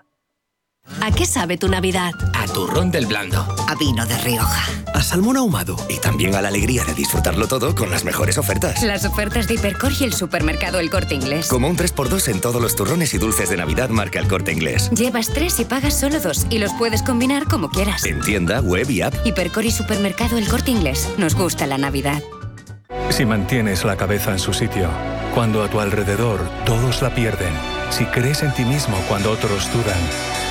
[0.99, 2.11] ¿A qué sabe tu Navidad?
[2.33, 3.39] A turrón del blando.
[3.67, 4.63] A vino de Rioja.
[4.93, 5.75] A salmón ahumado.
[5.89, 8.83] Y también a la alegría de disfrutarlo todo con las mejores ofertas.
[8.83, 11.47] Las ofertas de Hipercor y el supermercado El Corte Inglés.
[11.47, 14.89] Como un 3x2 en todos los turrones y dulces de Navidad marca El Corte Inglés.
[14.91, 16.45] Llevas tres y pagas solo dos.
[16.49, 18.03] Y los puedes combinar como quieras.
[18.05, 19.15] En tienda, web y app.
[19.25, 21.07] Hipercor y supermercado El Corte Inglés.
[21.17, 22.21] Nos gusta la Navidad.
[23.09, 24.89] Si mantienes la cabeza en su sitio,
[25.33, 27.53] cuando a tu alrededor todos la pierden,
[27.89, 29.99] si crees en ti mismo cuando otros dudan,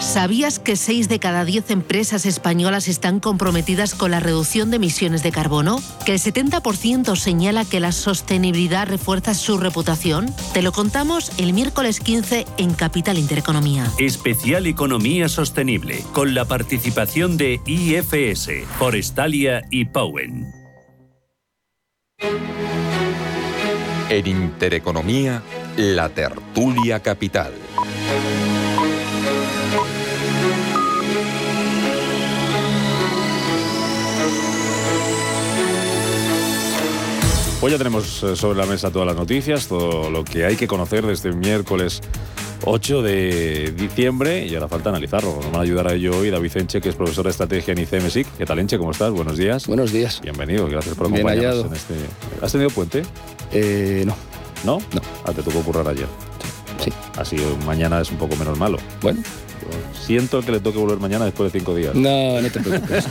[0.00, 5.22] ¿Sabías que 6 de cada 10 empresas españolas están comprometidas con la reducción de emisiones
[5.22, 5.82] de carbono?
[6.06, 10.34] ¿Que el 70% señala que la sostenibilidad refuerza su reputación?
[10.54, 13.92] Te lo contamos el miércoles 15 en Capital Intereconomía.
[13.98, 20.46] Especial Economía Sostenible, con la participación de IFS, Forestalia y Powen.
[24.08, 25.42] En Intereconomía,
[25.76, 27.52] la tertulia capital.
[37.62, 40.66] Hoy ya tenemos eh, sobre la mesa todas las noticias, todo lo que hay que
[40.66, 42.00] conocer desde miércoles
[42.64, 45.36] 8 de diciembre y ahora falta analizarlo.
[45.36, 47.80] Nos van a ayudar a ello hoy David Enche, que es profesor de estrategia en
[47.80, 48.26] ICMSIC.
[48.38, 48.78] ¿Qué tal, Enche?
[48.78, 49.10] ¿Cómo estás?
[49.10, 49.66] Buenos días.
[49.66, 50.22] Buenos días.
[50.22, 51.94] Bienvenido, gracias por acompañarnos en este...
[52.40, 53.02] ¿Has tenido puente?
[53.52, 54.16] Eh, no.
[54.64, 54.78] ¿No?
[54.94, 55.02] No.
[55.26, 56.08] Ah, te tocó currar ayer.
[56.82, 56.90] Sí.
[57.18, 58.78] Así mañana es un poco menos malo.
[59.02, 59.22] Bueno.
[60.06, 61.94] Siento que le toque volver mañana después de cinco días.
[61.94, 63.06] No, no te preocupes.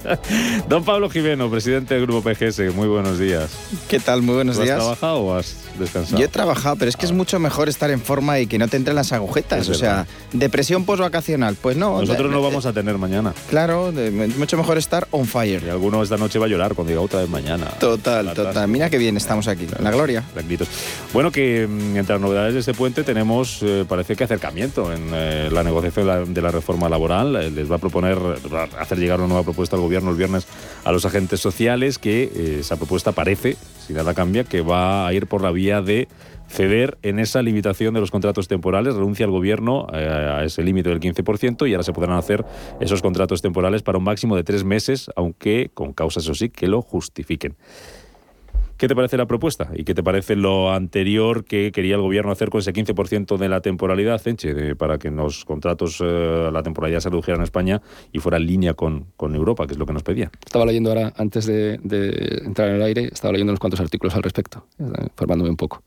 [0.68, 3.50] Don Pablo Jimeno, presidente del Grupo PGS, muy buenos días.
[3.88, 4.22] ¿Qué tal?
[4.22, 4.76] Muy buenos ¿Tú días.
[4.78, 6.18] ¿Has trabajado o has descansado?
[6.18, 8.68] Yo he trabajado, pero es que es mucho mejor estar en forma y que no
[8.68, 9.60] te entren las agujetas.
[9.62, 12.00] Es o sea, depresión postvacacional, pues no.
[12.00, 13.32] Nosotros de- no vamos a tener mañana.
[13.48, 15.62] Claro, de- mucho mejor estar on fire.
[15.66, 17.66] Y alguno esta noche va a llorar cuando diga otra vez mañana.
[17.78, 18.68] Total, total.
[18.68, 20.22] Mira qué bien estamos aquí, en la gloria.
[20.32, 20.68] Tranquilitos.
[21.12, 25.08] Bueno, que mm, entre las novedades de este puente tenemos, eh, parece que acercamiento en
[25.12, 27.36] eh, la negociación la, de la reforma laboral.
[27.36, 28.18] Eh, les va a proponer
[28.78, 30.46] hacer llegar una nueva propuesta al gobierno el viernes
[30.84, 35.12] a los agentes sociales, que eh, esa propuesta parece, si nada cambia, que va a
[35.12, 36.08] ir por la vía de
[36.48, 38.94] ceder en esa limitación de los contratos temporales.
[38.94, 42.44] Renuncia el gobierno eh, a ese límite del 15% y ahora se podrán hacer
[42.80, 46.66] esos contratos temporales para un máximo de tres meses, aunque con causas, eso sí, que
[46.66, 47.56] lo justifiquen.
[48.80, 49.70] ¿Qué te parece la propuesta?
[49.74, 53.50] ¿Y qué te parece lo anterior que quería el gobierno hacer con ese 15% de
[53.50, 58.20] la temporalidad, Enche, para que los contratos eh, la temporalidad se redujera en España y
[58.20, 60.30] fuera en línea con, con Europa, que es lo que nos pedía?
[60.46, 61.74] Estaba leyendo ahora, antes de,
[62.42, 65.82] entrar en el aire, estaba leyendo unos cuantos artículos al respecto, eh, informándome un poco.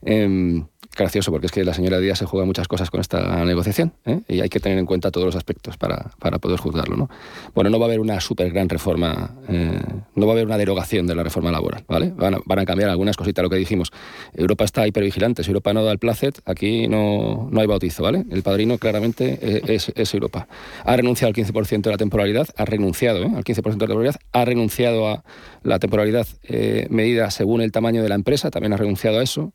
[0.00, 0.64] Em,
[0.96, 4.20] gracioso, porque es que la señora Díaz se juega muchas cosas con esta negociación ¿eh?
[4.28, 6.96] y hay que tener en cuenta todos los aspectos para, para poder juzgarlo.
[6.96, 7.10] ¿no?
[7.54, 9.80] Bueno, no va a haber una súper gran reforma, eh,
[10.14, 12.12] no va a haber una derogación de la reforma laboral, ¿vale?
[12.16, 13.92] Van a, van a cambiar algunas cositas, lo que dijimos.
[14.34, 18.24] Europa está hipervigilante, si Europa no da el placet, aquí no, no hay bautizo, ¿vale?
[18.30, 20.48] El padrino claramente eh, es, es Europa.
[20.84, 23.30] Ha renunciado al 15% de la temporalidad, ha renunciado ¿eh?
[23.34, 25.24] al 15% de la temporalidad, ha renunciado a
[25.62, 29.52] la temporalidad eh, medida según el tamaño de la empresa, también ha renunciado a eso.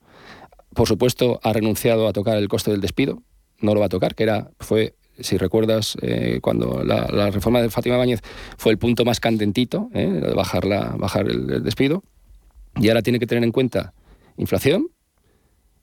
[0.74, 3.22] Por supuesto, ha renunciado a tocar el coste del despido,
[3.60, 7.70] no lo va a tocar, que era, fue, si recuerdas, eh, cuando la, reforma de
[7.70, 8.22] Fátima Báñez
[8.58, 12.04] fue el punto más candentito, eh, de bajar, la, bajar el, despido,
[12.76, 13.94] y ahora tiene que tener en cuenta
[14.38, 14.88] inflación,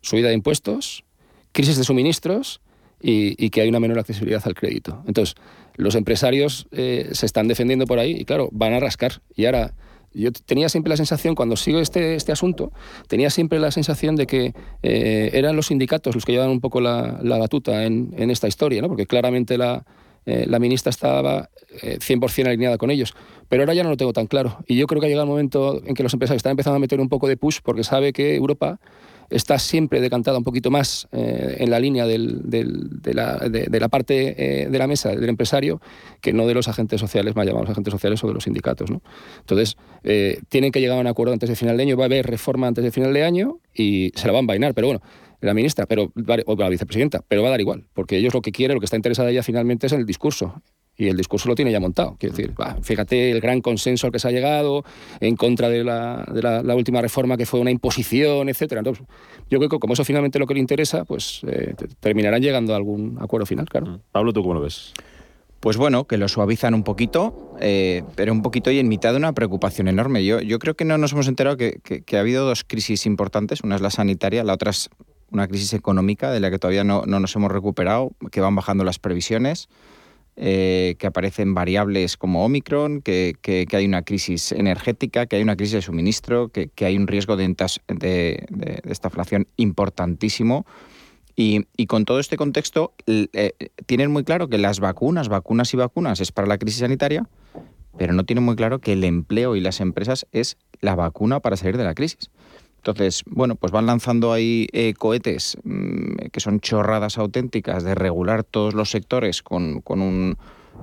[0.00, 1.04] subida de impuestos,
[1.52, 2.60] crisis de suministros
[3.00, 5.02] y, y que hay una menor accesibilidad al crédito.
[5.06, 5.34] Entonces,
[5.78, 9.22] los empresarios eh, se están defendiendo por ahí y, claro, van a rascar.
[9.36, 9.74] Y ahora,
[10.12, 12.72] yo tenía siempre la sensación, cuando sigo este, este asunto,
[13.08, 16.80] tenía siempre la sensación de que eh, eran los sindicatos los que llevaban un poco
[16.80, 18.88] la, la batuta en, en esta historia, ¿no?
[18.88, 19.84] porque claramente la,
[20.26, 21.48] eh, la ministra estaba
[21.82, 23.14] eh, 100% alineada con ellos.
[23.48, 24.58] Pero ahora ya no lo tengo tan claro.
[24.66, 26.80] Y yo creo que ha llegado el momento en que los empresarios están empezando a
[26.80, 28.78] meter un poco de push porque sabe que Europa
[29.30, 33.80] está siempre decantada un poquito más eh, en la línea del- del- de, la, de-
[33.80, 35.80] la parte eh, de la mesa del empresario
[36.20, 38.90] que no de los agentes sociales, más llamados agentes sociales o de los sindicatos.
[38.90, 39.02] ¿no?
[39.40, 42.06] Entonces, eh, tienen que llegar a un acuerdo antes de final de año, va a
[42.06, 45.00] haber reforma antes de final de año y se la van a vainar, pero bueno.
[45.40, 46.12] La ministra, pero
[46.46, 48.86] o la vicepresidenta, pero va a dar igual, porque ellos lo que quieren, lo que
[48.86, 50.60] está interesada ella finalmente es en el discurso
[51.00, 52.16] y el discurso lo tiene ya montado.
[52.18, 54.84] Quiero decir, bah, fíjate el gran consenso al que se ha llegado
[55.20, 58.80] en contra de, la, de la- la última reforma que fue una imposición, etcétera.
[58.80, 59.04] Entonces,
[59.48, 62.42] yo creo que como eso finalmente es lo que le interesa, pues eh, te- terminarán
[62.42, 64.00] llegando a algún acuerdo final, claro.
[64.10, 64.92] Pablo, ¿tú cómo lo ves?
[65.60, 69.18] Pues bueno, que lo suavizan un poquito, eh, pero un poquito y en mitad de
[69.18, 70.24] una preocupación enorme.
[70.24, 73.06] Yo, yo creo que no nos hemos enterado que, que- que ha habido dos crisis
[73.06, 73.60] importantes.
[73.62, 74.90] Una es la sanitaria, la otra es
[75.30, 78.82] una crisis económica de la que todavía no, no nos hemos recuperado, que van bajando
[78.82, 79.68] las previsiones,
[80.40, 85.56] eh, que aparecen variables como Omicron, que, que- hay una crisis energética, que hay una
[85.56, 90.64] crisis de suministro, que, que hay un riesgo de, de, de- de estaflación importantísimo
[91.40, 93.52] Y, con todo este contexto, eh,
[93.86, 97.28] tienen muy claro que las vacunas, vacunas y vacunas es para la crisis sanitaria,
[97.96, 101.56] pero no tienen muy claro que el empleo y las empresas es la vacuna para
[101.56, 102.30] salir de la crisis.
[102.78, 108.44] Entonces, bueno, pues van lanzando ahí eh, cohetes mm, que son chorradas auténticas de regular
[108.44, 110.38] todos los sectores con, con un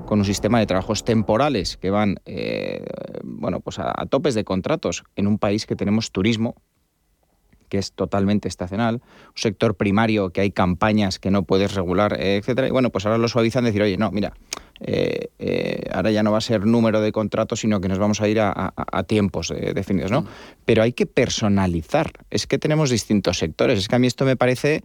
[0.06, 2.84] con un sistema de trabajos temporales que van eh,
[3.24, 6.56] bueno, pues a, topes de contratos en un país que tenemos turismo,
[7.70, 12.44] que es totalmente estacional, un sector primario que hay campañas que no puedes regular, etc.
[12.44, 12.68] etcétera.
[12.68, 14.34] Y bueno, pues ahora lo suavizan decir, oye, no, mira,
[14.80, 18.22] eh, eh, ahora ya no va a ser número de contratos, sino que nos vamos
[18.22, 18.74] a ir a,
[19.08, 20.22] tiempos definidos, ¿no?
[20.22, 20.28] Mm.
[20.66, 22.12] Pero hay que personalizar.
[22.30, 23.80] Es que tenemos distintos sectores.
[23.80, 24.82] Es que a mí esto me parece eh,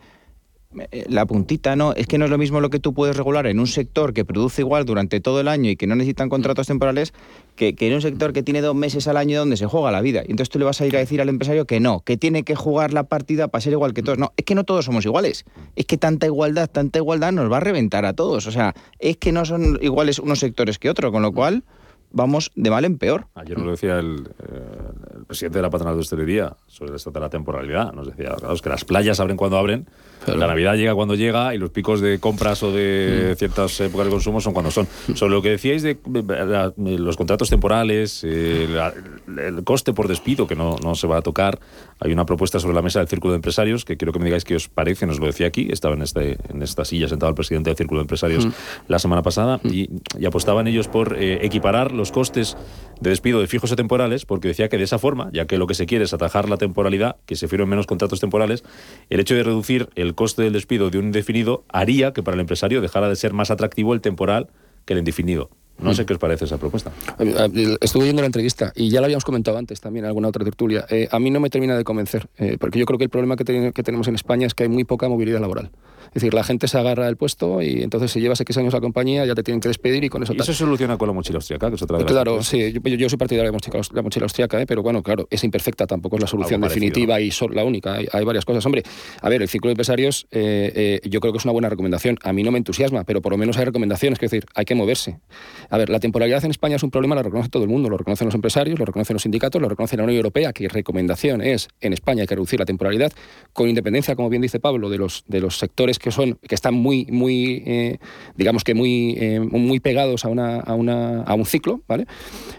[1.08, 3.58] la puntita, no, es que no es lo mismo lo que tú puedes regular en
[3.58, 7.12] un sector que produce igual durante todo el año y que no necesitan contratos temporales
[7.56, 10.22] que, en un sector que tiene dos meses al año donde se juega la vida.
[10.26, 12.44] Y entonces tú le vas a ir a decir al empresario que no, que tiene
[12.44, 14.18] que jugar la partida para ser igual que todos.
[14.18, 15.44] No, es que no todos somos iguales.
[15.74, 18.46] Es que tanta igualdad, tanta igualdad nos va a reventar a todos.
[18.46, 21.64] O sea, es que no son iguales unos sectores que otros, con lo cual
[22.10, 23.26] vamos de mal en peor.
[23.34, 27.10] Ayer nos lo decía el, eh, el presidente de la patronal de hostelería sobre esto
[27.10, 27.92] de la temporalidad.
[27.92, 29.86] Nos decía, claro, es que las playas abren cuando abren
[30.26, 33.36] la Navidad llega cuando llega y los picos de compras o de mm.
[33.36, 34.86] ciertas épocas de consumo son cuando son.
[35.14, 35.98] Sobre lo que decíais de
[36.76, 38.68] los contratos temporales, eh,
[39.38, 41.58] el coste por despido, que no, no, se va a tocar,
[42.00, 44.44] hay una propuesta sobre la mesa del Círculo de Empresarios que quiero que me digáis
[44.44, 47.34] qué os parece, nos lo decía aquí, estaba en, este, en esta silla sentado el
[47.34, 48.52] presidente del Círculo de Empresarios mm.
[48.88, 49.68] la semana pasada mm.
[49.68, 49.90] y,
[50.26, 52.56] apostaban ellos por eh, equiparar los costes
[53.00, 55.66] de despido de fijos y temporales, porque decía que de esa forma, ya que lo
[55.66, 58.64] que se quiere es atajar la temporalidad, que se firmen menos contratos temporales,
[59.08, 62.40] el hecho de reducir el coste del despido de un indefinido haría que para el
[62.40, 64.48] empresario dejara de ser más atractivo el temporal
[64.84, 65.50] que el indefinido.
[65.78, 66.06] No sé mm.
[66.06, 66.92] qué os parece esa propuesta.
[67.80, 70.84] Estuve viendo la entrevista y ya la habíamos comentado antes también en alguna otra tertulia.
[70.90, 73.36] Eh, a mí no me termina de convencer, eh, porque yo creo que el problema
[73.36, 75.70] que, que tenemos en España es que hay muy poca movilidad laboral.
[76.10, 78.78] Es decir, la gente se agarra el puesto y entonces si llevas X años a
[78.78, 80.32] la compañía ya te tienen que despedir y con eso...
[80.32, 81.68] ¿Y eso se soluciona con la mochila austriaca?
[81.68, 84.66] Que es otra de las claro, sí, yo, soy partidario de la mochila austriaca, ¿eh?
[84.66, 88.44] pero bueno, claro, es imperfecta, tampoco es la solución definitiva y la única, hay, varias
[88.44, 88.64] cosas.
[88.66, 88.82] Hombre,
[89.20, 92.18] a ver, el ciclo de empresarios eh, eh, yo creo que es una buena recomendación.
[92.22, 94.74] A mí no me entusiasma, pero por lo menos hay recomendaciones, es decir, hay que
[94.74, 95.20] moverse.
[95.68, 97.96] A ver, la temporalidad en España es un problema, lo reconoce todo el mundo, lo
[97.96, 101.68] reconocen los empresarios, lo reconocen los sindicatos, lo reconoce la Unión Europea, que recomendación es,
[101.80, 103.12] en España hay que reducir la temporalidad,
[103.52, 106.74] con independencia, como bien dice Pablo, de los, de los sectores que, son, que están
[106.74, 107.98] muy, muy eh,
[108.36, 112.06] digamos que muy, eh, muy pegados a, una, a, una, a un ciclo, ¿vale?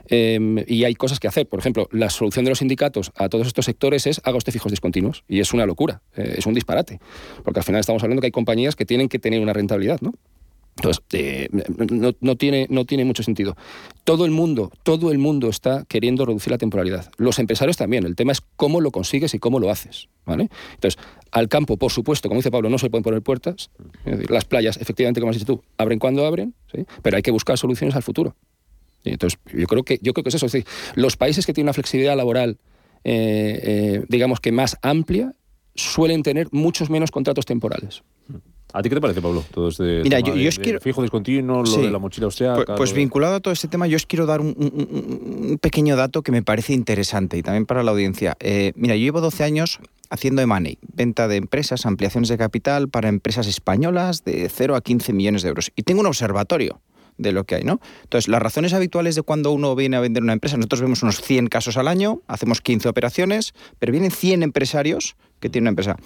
[0.08, 1.48] Em, y hay cosas que hacer.
[1.48, 5.24] Por ejemplo, la solución de los sindicatos a todos estos sectores es haga fijos discontinuos.
[5.28, 7.00] Y es una locura, eh, es un disparate.
[7.44, 10.14] Porque al final estamos hablando que hay compañías que tienen que tener una rentabilidad, ¿no?
[10.78, 11.50] Entonces, eh,
[12.22, 13.56] no, tiene, no tiene mucho sentido.
[14.04, 17.12] Todo el mundo, todo el mundo está queriendo reducir la temporalidad.
[17.18, 18.06] Los empresarios también.
[18.06, 20.08] El tema es cómo lo consigues y cómo lo haces.
[20.26, 20.50] ¿vale?
[20.74, 21.02] Entonces,
[21.32, 23.70] al campo, por supuesto, como dice Pablo, no se pueden poner puertas.
[24.06, 26.54] las playas, efectivamente, como has dicho tú, abren cuando abren,
[27.02, 28.36] pero hay que buscar soluciones al futuro.
[29.04, 30.46] entonces, yo creo que, yo creo que es eso.
[30.46, 32.58] Es decir, los países que tienen una flexibilidad laboral,
[33.04, 35.34] eh, eh, digamos que más amplia,
[35.76, 38.04] suelen tener muchos menos contratos temporales.
[38.74, 39.44] ¿A ti qué te parece, Pablo?
[39.54, 40.80] Todo este Mira, yo, os quiero...
[40.80, 42.66] fijo discontinuo, lo de la mochila austriaca...
[42.66, 46.32] Pues, pues vinculado a todo este tema, yo os quiero dar un, pequeño dato que
[46.32, 48.38] me parece interesante y también para la audiencia.
[48.40, 53.10] Eh, mira, yo llevo 12 años haciendo M&A, venta de empresas, ampliaciones de capital para
[53.10, 55.72] empresas españolas de 0 a 15 millones de euros.
[55.76, 56.82] Y tengo un observatorio
[57.18, 57.80] de lo que hay, ¿no?
[58.04, 61.22] Entonces, las razones habituales de cuando uno viene a vender una empresa, nosotros vemos unos
[61.22, 65.98] 100 casos al año, hacemos 15 operaciones, pero vienen 100 empresarios que tienen una empresa.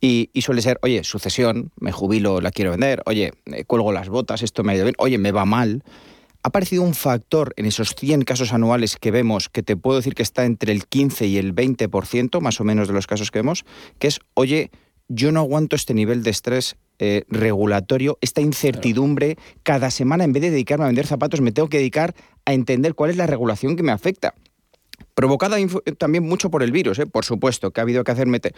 [0.00, 4.42] Y, suele ser, oye, sucesión, me jubilo, la quiero vender, oye, eh, cuelgo las botas,
[4.42, 5.82] esto me ha ido bien, oye, me va mal.
[6.44, 10.14] Ha aparecido un factor en esos 100 casos anuales que vemos, que te puedo decir
[10.14, 13.40] que está entre el 15 y el 20%, más o menos de los casos que
[13.40, 13.64] vemos,
[13.98, 14.70] que es, oye,
[15.08, 19.36] yo no aguanto este nivel de estrés eh, regulatorio, esta incertidumbre.
[19.62, 22.94] Cada semana, en vez de dedicarme a vender zapatos, me tengo que dedicar a entender
[22.94, 24.34] cuál es la regulación que me afecta
[25.14, 25.56] provocada
[25.98, 27.06] también mucho por el virus, ¿eh?
[27.06, 28.54] por supuesto, que ha habido que hacer meter.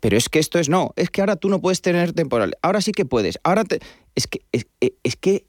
[0.00, 2.80] Pero es que esto es no, es que ahora tú no puedes tener temporal, ahora
[2.80, 3.64] sí que puedes, ahora
[4.14, 4.66] es que es,
[5.02, 5.46] es, que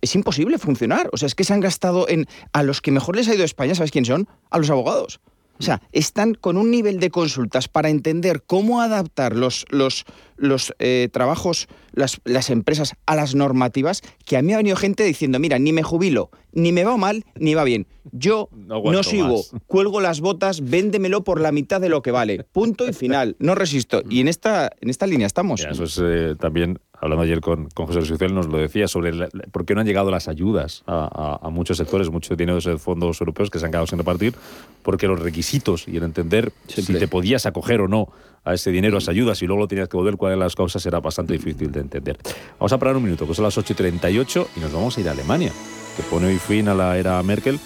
[0.00, 3.16] es imposible funcionar, o sea, es que se han gastado en a los que mejor
[3.16, 4.28] les ha ido a España, ¿sabes quién son?
[4.50, 5.20] A los abogados.
[5.58, 10.04] O sea, están con un nivel de consultas para entender cómo adaptar los, los,
[10.36, 15.04] los eh, trabajos, las, las, empresas a las normativas, que a mí ha venido gente
[15.04, 17.86] diciendo, mira, ni me jubilo, ni me va mal, ni va bien.
[18.12, 22.44] Yo no, sigo, cuelgo las botas, véndemelo por la mitad de lo que vale.
[22.44, 23.36] Punto y final.
[23.38, 24.02] No resisto.
[24.08, 25.64] Y en esta, en esta línea estamos.
[25.64, 29.66] eso es eh, también hablando ayer con, con José Luis nos lo decía sobre por
[29.66, 33.58] qué no han llegado las ayudas a, muchos sectores, muchos dinero de fondos europeos que
[33.58, 34.34] se han quedado sin repartir,
[34.82, 38.08] porque los requisitos y el entender si te podías acoger o no
[38.42, 40.54] a ese dinero, a esas ayudas, y luego lo tenías que volver, cuáles eran las
[40.54, 42.18] causas, era bastante difícil de entender.
[42.58, 45.12] Vamos a parar un minuto, que son las 8.38 y nos vamos a ir a
[45.12, 45.52] Alemania,
[45.96, 47.60] que pone hoy fin a la era Merkel.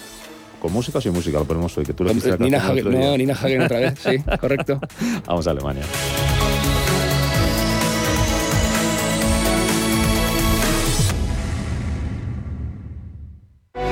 [0.61, 1.39] ¿Con música o sin música?
[1.39, 2.03] Lo ponemos hoy, que tú
[2.41, 4.80] Nina Hagen, no, Nina Hagen otra vez, sí, correcto.
[5.24, 5.84] Vamos a Alemania.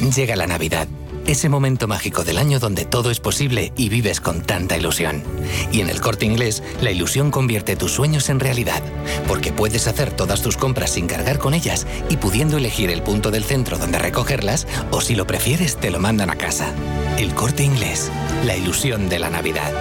[0.00, 0.86] Llega la Navidad,
[1.26, 5.24] ese momento mágico del año donde todo es posible y vives con tanta ilusión.
[5.72, 8.80] Y en el corte inglés, la ilusión convierte tus sueños en realidad,
[9.26, 13.32] porque puedes hacer todas tus compras sin cargar con ellas y pudiendo elegir el punto
[13.32, 16.72] del centro donde recogerlas, o si lo prefieres, te lo mandan a casa.
[17.18, 18.10] El corte inglés,
[18.46, 19.72] la ilusión de la Navidad.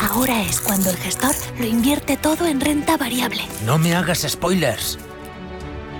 [0.00, 3.42] Ahora es cuando el gestor lo invierte todo en renta variable.
[3.64, 4.98] No me hagas spoilers.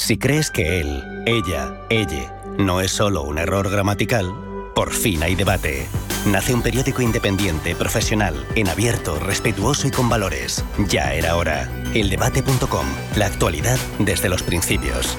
[0.00, 4.32] Si crees que él, ella, ella no es solo un error gramatical,
[4.74, 5.86] por fin hay debate.
[6.24, 10.64] Nace un periódico independiente, profesional, en abierto, respetuoso y con valores.
[10.88, 11.68] Ya era hora.
[11.92, 12.86] Eldebate.com.
[13.14, 15.18] La actualidad desde los principios.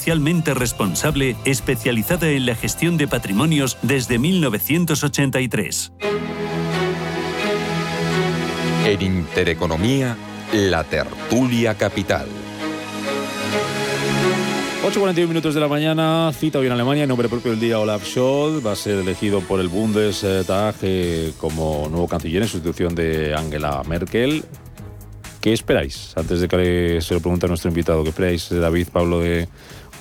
[0.01, 5.91] socialmente responsable especializada en la gestión de patrimonios desde 1983.
[8.87, 10.17] En Intereconomía,
[10.53, 12.25] la tertulia capital.
[14.83, 18.03] 8.41 minutos de la mañana, cita hoy en Alemania, en nombre propio del día Olaf
[18.03, 23.35] Scholz, va a ser elegido por el Bundestag eh, como nuevo canciller en sustitución de
[23.35, 24.43] Angela Merkel.
[25.41, 26.13] ¿Qué esperáis?
[26.15, 29.47] Antes de que se lo pregunte a nuestro invitado, ¿qué esperáis, David, Pablo, de,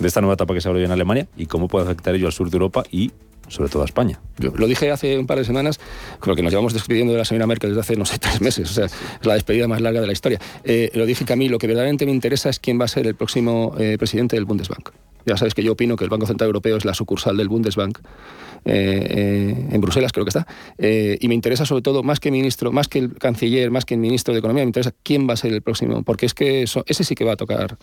[0.01, 2.33] de esta nueva etapa que se abre en Alemania y cómo puede afectar ello al
[2.33, 3.13] sur de Europa y
[3.51, 4.21] sobre todo a España.
[4.39, 5.81] Yo lo dije hace un par de semanas,
[6.21, 8.71] creo que nos llevamos despidiendo de la señora Merkel desde hace, no sé, tres meses,
[8.71, 10.41] o sea, es la despedida más larga de la historia.
[10.65, 12.89] Eh, lo dije que a mí lo que verdaderamente me interesa es quién va a
[12.89, 14.91] ser el próximo eh, presidente del Bundesbank.
[15.27, 17.99] Ya sabes que yo opino que el Banco Central Europeo es la sucursal del Bundesbank
[18.65, 20.47] eh, en Bruselas, creo que está.
[20.79, 24.01] y me interesa sobre todo, más que ministro, más que el canciller, más que el
[24.01, 27.05] ministro de Economía, me interesa quién va a ser el próximo, porque es que ese
[27.05, 27.77] sí que va a tocar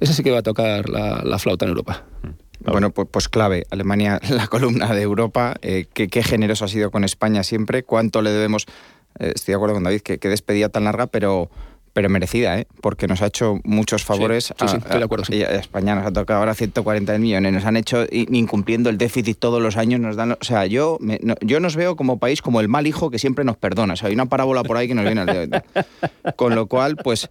[0.00, 2.04] ese sí que va a tocar la, flauta en Europa.
[2.22, 2.70] Mm.
[2.70, 7.04] Bueno, pues, pues, clave, Alemania, la columna de Europa, eh, qué, generoso ha sido con
[7.04, 8.66] España siempre, cuánto le debemos,
[9.18, 11.50] eh, estoy de acuerdo con David, que, despedida tan larga, pero,
[11.92, 12.66] pero merecida, ¿eh?
[12.80, 14.52] porque nos ha hecho muchos favores.
[14.58, 15.24] Sí, sí, estoy de acuerdo.
[15.32, 19.76] España nos ha tocado ahora 140 millones, nos han hecho, incumpliendo el déficit todos los
[19.76, 20.32] años, nos dan...
[20.32, 20.98] O sea, yo,
[21.40, 23.94] yo nos veo como país como el mal hijo que siempre nos perdona.
[23.94, 25.64] O sea, hay una parábola por ahí que nos viene al
[26.36, 27.28] Con lo cual, pues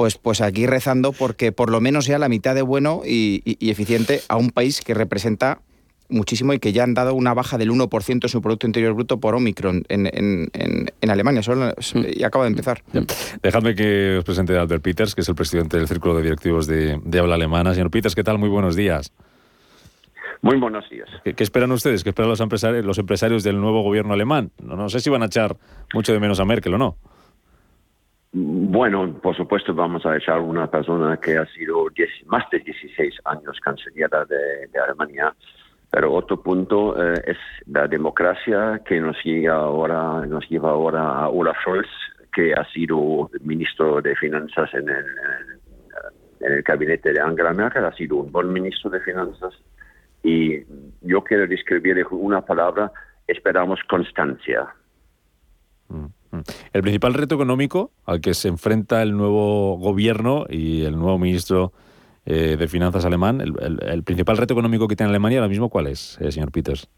[0.00, 4.22] pues, pues aquí rezando porque por lo menos sea la mitad de bueno y, eficiente
[4.30, 5.60] a un país que representa
[6.08, 9.20] muchísimo y que ya han dado una baja del 1% en su Producto Interior Bruto
[9.20, 11.42] por Omicron en, en, Alemania.
[11.42, 11.74] Solo,
[12.16, 12.82] y acaba de empezar.
[13.42, 16.66] Dejadme que os presente a Albert Peters, que es el presidente del Círculo de Directivos
[16.66, 17.74] de, Habla Alemana.
[17.74, 18.38] Señor Peters, ¿qué tal?
[18.38, 19.12] Muy buenos días.
[20.40, 21.10] Muy buenos días.
[21.24, 22.04] ¿Qué, esperan ustedes?
[22.04, 24.50] ¿Qué esperan los empresarios, los empresarios del nuevo gobierno alemán?
[24.62, 25.58] No, no sé si van a echar
[25.92, 26.96] mucho de menos a Merkel o no.
[28.32, 31.86] Bueno, por supuesto vamos a echar una persona que ha sido
[32.26, 35.34] más de 16 años canciller de, Alemania,
[35.90, 41.28] pero otro punto eh, es la democracia que nos, llega ahora, nos lleva ahora a
[41.28, 41.88] Olaf Scholz,
[42.32, 45.06] que ha sido ministro de Finanzas en el,
[46.40, 49.54] en el gabinete de Angela Merkel, ha sido un buen ministro de Finanzas
[50.22, 50.62] y
[51.00, 52.92] yo quiero describir una palabra,
[53.26, 54.68] esperamos constancia.
[55.88, 56.19] Mm.
[56.72, 61.72] El principal reto económico al que se enfrenta el nuevo gobierno y el nuevo ministro
[62.26, 66.18] eh, de Finanzas alemán, el, principal reto económico que tiene Alemania ahora mismo, ¿cuál es,
[66.20, 66.88] eh, señor Peters?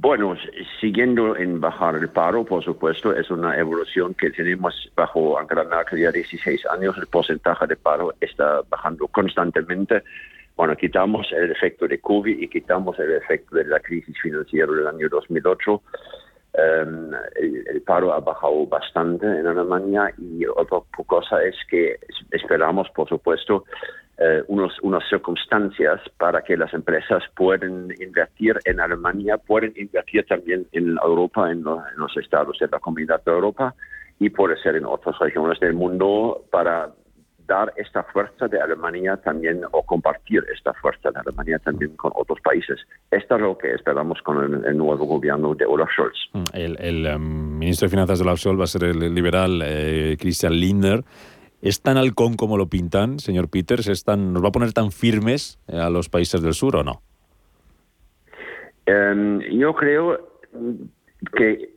[0.00, 0.36] Bueno,
[0.80, 5.98] siguiendo en bajar el paro, por supuesto, es una evolución que tenemos bajo Angela Merkel
[5.98, 6.96] ya 16 años.
[6.96, 10.04] El porcentaje de paro está bajando constantemente.
[10.56, 14.86] Bueno, quitamos el efecto de COVID y quitamos el efecto de la crisis financiera del
[14.86, 15.82] año 2008.
[16.58, 22.00] Em, el, paro ha bajado bastante en Alemania y otra cosa es que
[22.32, 23.64] esperamos, por supuesto,
[24.18, 30.66] eh, unos, unas circunstancias para que las empresas puedan invertir en Alemania, pueden invertir también
[30.72, 33.76] en Europa, en, los estados de la Comunidad de Europa
[34.18, 36.90] y puede ser en otras regiones del mundo para
[37.48, 42.38] dar esta fuerza de Alemania también o compartir esta fuerza de Alemania también con otros
[42.40, 42.78] países.
[43.10, 46.30] Esto es lo que esperamos con el, nuevo gobierno de Olaf Scholz.
[46.34, 50.16] Mm, el, em, ministro de Finanzas de Olaf Scholz va a ser el liberal eh,
[50.20, 51.02] Christian Lindner.
[51.60, 53.88] ¿Es tan halcón como lo pintan, señor Peters?
[53.88, 57.02] ¿Es ¿Nos va a poner tan firmes eh, a los países del sur o no?
[58.86, 60.40] Em, yo creo
[61.34, 61.70] que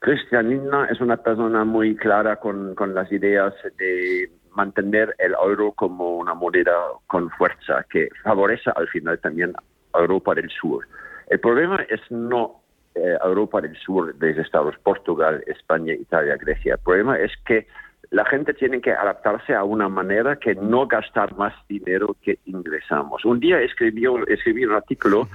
[0.00, 4.30] Cristianina es una persona muy clara con, con las ideas de
[4.60, 9.54] mantener el euro como una moneda con fuerza que favorece al final también
[9.94, 10.86] a Europa del Sur.
[11.28, 12.60] El problema es no
[12.94, 16.74] eh, Europa del Sur, desde Estados, Portugal, España, Italia, Grecia.
[16.74, 17.66] El problema es que
[18.10, 23.24] la gente tiene que adaptarse a una manera que no gastar más dinero que ingresamos.
[23.24, 25.28] Un día escribí, escribí un artículo,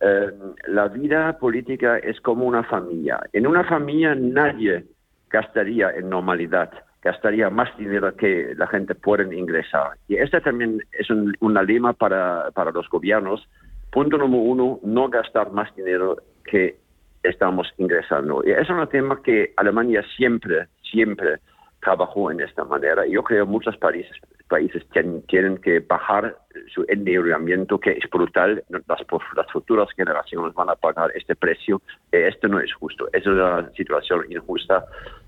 [0.00, 0.30] eh,
[0.68, 3.20] la vida política es como una familia.
[3.32, 4.84] En una familia nadie
[5.28, 6.70] gastaría en normalidad,
[7.04, 9.92] gastaría más dinero que la gente puede ingresar.
[10.08, 13.46] Y este también es un, una lema para, para los gobiernos.
[13.92, 16.76] Punto número uno, no gastar más dinero que
[17.22, 18.42] estamos ingresando.
[18.44, 21.38] Y es un tema que Alemania siempre, siempre
[21.80, 23.06] trabajó en esta manera.
[23.06, 24.16] Yo creo que muchos países,
[24.48, 24.82] países
[25.28, 26.38] tienen, que bajar
[26.72, 28.64] su endeudamiento, que es brutal.
[28.68, 29.00] Las,
[29.36, 31.82] las futuras generaciones van a pagar este precio.
[32.10, 33.08] Esto no es justo.
[33.12, 34.84] Es una situación injusta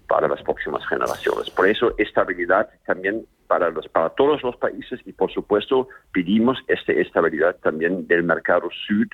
[0.08, 1.50] para las próximas generaciones.
[1.50, 6.92] Por eso, estabilidad también para, los, para todos los países y, por supuesto, pedimos esta
[6.92, 9.08] estabilidad también del mercado sur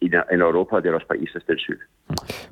[0.00, 1.78] en Europa de los países del sur.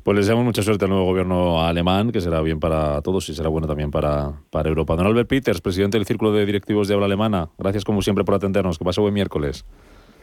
[0.02, 3.34] Pues les deseamos mucha suerte al nuevo gobierno alemán, que será bien para todos y
[3.34, 4.96] será bueno también para, para Europa.
[4.96, 8.34] Don Albert Peters, presidente del Círculo de Directivos de Habla Alemana, gracias como siempre por
[8.34, 8.78] atendernos.
[8.78, 9.66] Que pase buen miércoles.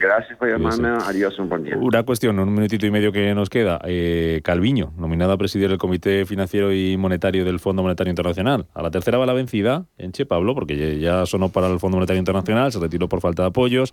[0.00, 0.88] Gracias por llamarme.
[0.88, 1.76] Adiós, un buen día.
[1.76, 3.78] Una cuestión, un minutito y medio que nos queda.
[3.84, 8.64] Eh, Calviño, nominado a presidir el Comité Financiero y Monetario del Fondo Monetario Internacional.
[8.72, 11.98] A la tercera va la vencida en Che Pablo, porque ya sonó para el Fondo
[11.98, 13.92] Monetario Internacional, se retiró por falta de apoyos,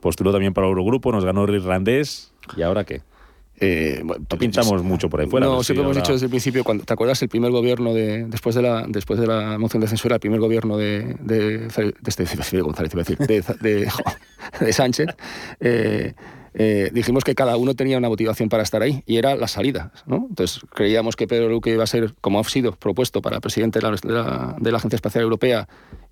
[0.00, 2.32] postuló también para el Eurogrupo, nos ganó el irlandés.
[2.56, 3.02] ¿Y ahora qué?
[3.60, 4.04] Eh,
[4.38, 5.46] pintamos mucho por ahí fuera.
[5.46, 8.54] No, siempre hemos dicho desde el principio, cuando te acuerdas el primer gobierno de después
[8.54, 12.60] de la después de la moción de censura, el primer gobierno de, de, de, este,
[12.60, 13.18] González, iba a decir,
[13.60, 13.88] de,
[14.60, 15.08] de Sánchez,
[15.60, 16.14] eh,
[16.54, 19.92] eh, dijimos que cada uno tenía una motivación para estar ahí y era la salida.
[20.06, 20.26] ¿no?
[20.28, 23.90] Entonces creíamos que Pedro Luque iba a ser, como ha sido propuesto para presidente de
[23.90, 25.68] la, de la, Agencia Espacial Europea,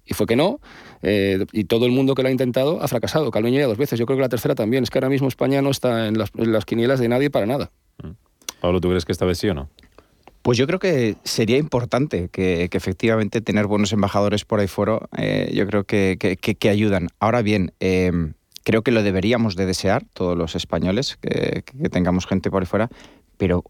[0.07, 0.61] y fue que no.
[1.03, 3.31] Eh, y todo el mundo que lo ha intentado ha fracasado.
[3.31, 3.99] Calviño ya dos veces.
[3.99, 4.85] Yo creo que la tercera también.
[4.85, 7.47] Es que ahora mismo España no está en las, en las quinielas de nadie para
[7.47, 7.71] nada.
[8.03, 8.11] Mm.
[8.61, 9.69] Pablo, ¿tú crees que esta vez sí o no?
[10.43, 15.51] Pues yo creo que sería importante que, efectivamente tener buenos embajadores por ahí fuera, eh,
[15.53, 17.09] yo creo que, que, ayudan.
[17.19, 18.13] Ahora bien, eh,
[18.63, 22.89] creo que lo deberíamos de desear todos los españoles, que, tengamos gente por ahí fuera,
[23.37, 23.65] pero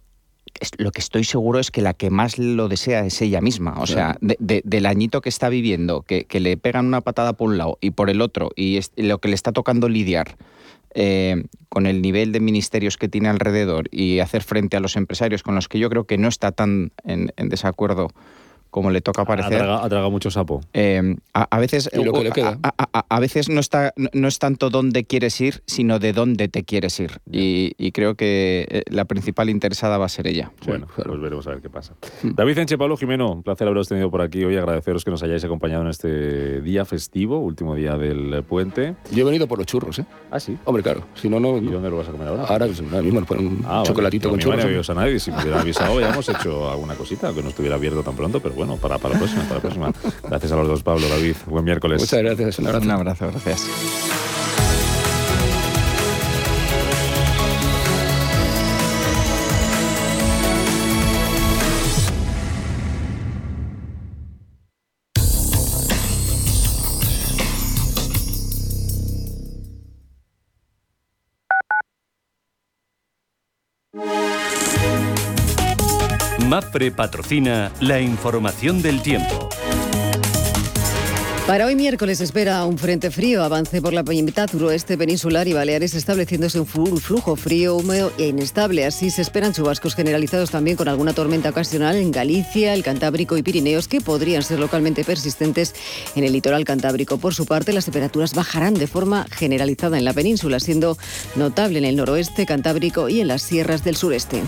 [0.79, 3.75] lo que estoy seguro es que la que más lo desea es ella misma.
[3.79, 7.79] O sea, del añito que está viviendo, que, le pegan una patada por un lado
[7.81, 10.37] y por el otro, y, lo que le está tocando lidiar
[10.95, 15.43] eh, con el nivel de ministerios que tiene alrededor y hacer frente a los empresarios
[15.43, 18.09] con los que yo creo que no está tan en, en desacuerdo
[18.77, 19.63] como le toca parecer.
[19.63, 20.61] Ha tragado, mucho sapo.
[20.75, 21.89] Eh, a, veces,
[23.09, 27.01] A, veces no, está, no es tanto dónde quieres ir, sino de dónde te quieres
[27.01, 27.23] ir.
[27.33, 30.53] Y, creo que eh, la principal interesada va a ser ella.
[30.67, 31.95] Bueno, pues veremos a ver qué pasa.
[32.23, 32.35] Mm.
[32.35, 34.59] David Enche, Pablo Jimeno, un placer haberos tenido por aquí hoy.
[34.59, 38.95] Agradeceros que nos hayáis acompañado en este día festivo, último día del puente.
[39.11, 40.05] Yo he venido por los churros, ¿eh?
[40.31, 40.59] Ah, sí.
[40.67, 41.03] Hombre, claro.
[41.15, 41.57] Si no, no.
[41.57, 42.43] ¿Y dónde lo vas a comer ahora?
[42.43, 44.87] Ahora, pues, ahora mismo, un ah, chocolatito con churros.
[44.91, 45.19] No a nadie.
[45.19, 48.39] Si me hubiera avisado, ya hemos hecho alguna cosita, que no estuviera abierto tan pronto,
[48.39, 49.93] pero bueno bueno, para, para la próxima, para la próxima.
[50.29, 51.37] Gracias a los dos, Pablo, David.
[51.47, 52.01] Buen miércoles.
[52.01, 52.59] Muchas gracias.
[52.59, 52.85] Un abrazo.
[52.85, 54.36] Un abrazo, gracias.
[76.47, 79.49] MAPRE patrocina la información del tiempo.
[81.45, 85.95] Para hoy miércoles espera un frente frío avance por la mitad suroeste peninsular y Baleares
[85.95, 88.85] estableciéndose un flujo frío, húmedo e inestable.
[88.85, 93.43] Así se esperan chubascos generalizados también con alguna tormenta ocasional en Galicia, el Cantábrico y
[93.43, 95.75] Pirineos que podrían ser localmente persistentes
[96.15, 97.19] en el litoral cantábrico.
[97.19, 100.97] Por su parte, las temperaturas bajarán de forma generalizada en la península, siendo
[101.35, 104.43] notable en el noroeste cantábrico y en las sierras del sureste.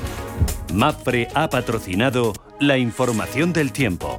[0.72, 4.18] MAPRE ha patrocinado la información del tiempo.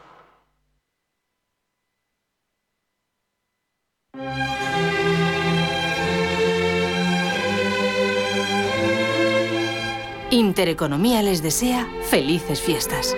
[10.31, 13.17] Intereconomía les desea felices fiestas.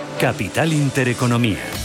[0.21, 1.80] capital intereconomía.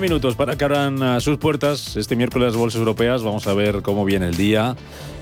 [0.00, 3.22] Minutos para que abran a sus puertas este miércoles las bolsas europeas.
[3.22, 4.74] Vamos a ver cómo viene el día.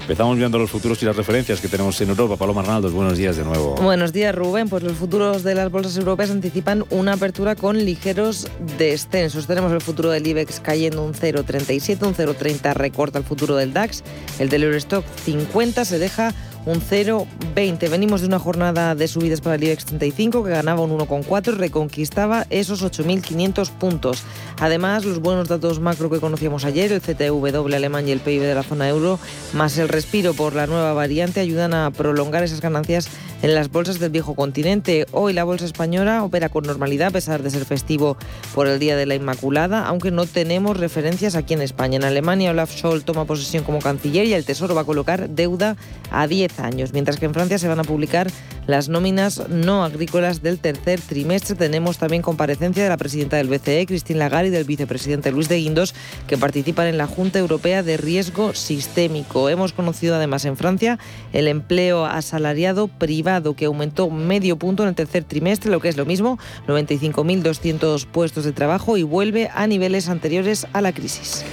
[0.02, 2.36] Empezamos viendo los futuros y las referencias que tenemos en Europa.
[2.36, 3.74] Paloma Arnaldos, buenos días de nuevo.
[3.74, 4.68] Buenos días, Rubén.
[4.68, 8.46] Pues los futuros de las bolsas europeas anticipan una apertura con ligeros
[8.78, 9.48] descensos.
[9.48, 14.04] Tenemos el futuro del IBEX cayendo un 0,37, un 0,30 recorta el futuro del DAX.
[14.38, 16.32] El del Eurostock 50 se deja
[16.66, 17.88] un 0,20.
[17.88, 21.56] Venimos de una jornada de subidas para el IBEX 35 que ganaba un 1,4 y
[21.56, 24.22] reconquistaba esos 8.500 puntos.
[24.60, 28.54] Además, los buenos datos macro que conocíamos ayer, el CTW alemán y el PIB de
[28.54, 29.18] la zona euro,
[29.52, 33.08] más el respiro por la nueva variante, ayudan a prolongar esas ganancias
[33.42, 35.06] en las bolsas del viejo continente.
[35.12, 38.16] Hoy la bolsa española opera con normalidad a pesar de ser festivo
[38.54, 41.96] por el Día de la Inmaculada, aunque no tenemos referencias aquí en España.
[41.96, 45.76] En Alemania, Olaf Scholz toma posesión como canciller y el Tesoro va a colocar deuda
[46.10, 46.57] a 10
[46.92, 48.28] mientras que en Francia se van a publicar
[48.66, 51.54] las nóminas no agrícolas del tercer trimestre.
[51.54, 55.58] Tenemos también comparecencia de la presidenta del BCE, Christine Lagarde, y del vicepresidente Luis de
[55.58, 55.94] Guindos,
[56.26, 59.48] que participan en la Junta Europea de Riesgo Sistémico.
[59.48, 60.98] Hemos conocido además en Francia
[61.32, 65.96] el empleo asalariado privado, que aumentó medio punto en el tercer trimestre, lo que es
[65.96, 71.44] lo mismo, 95.200 puestos de trabajo y vuelve a niveles anteriores a la crisis.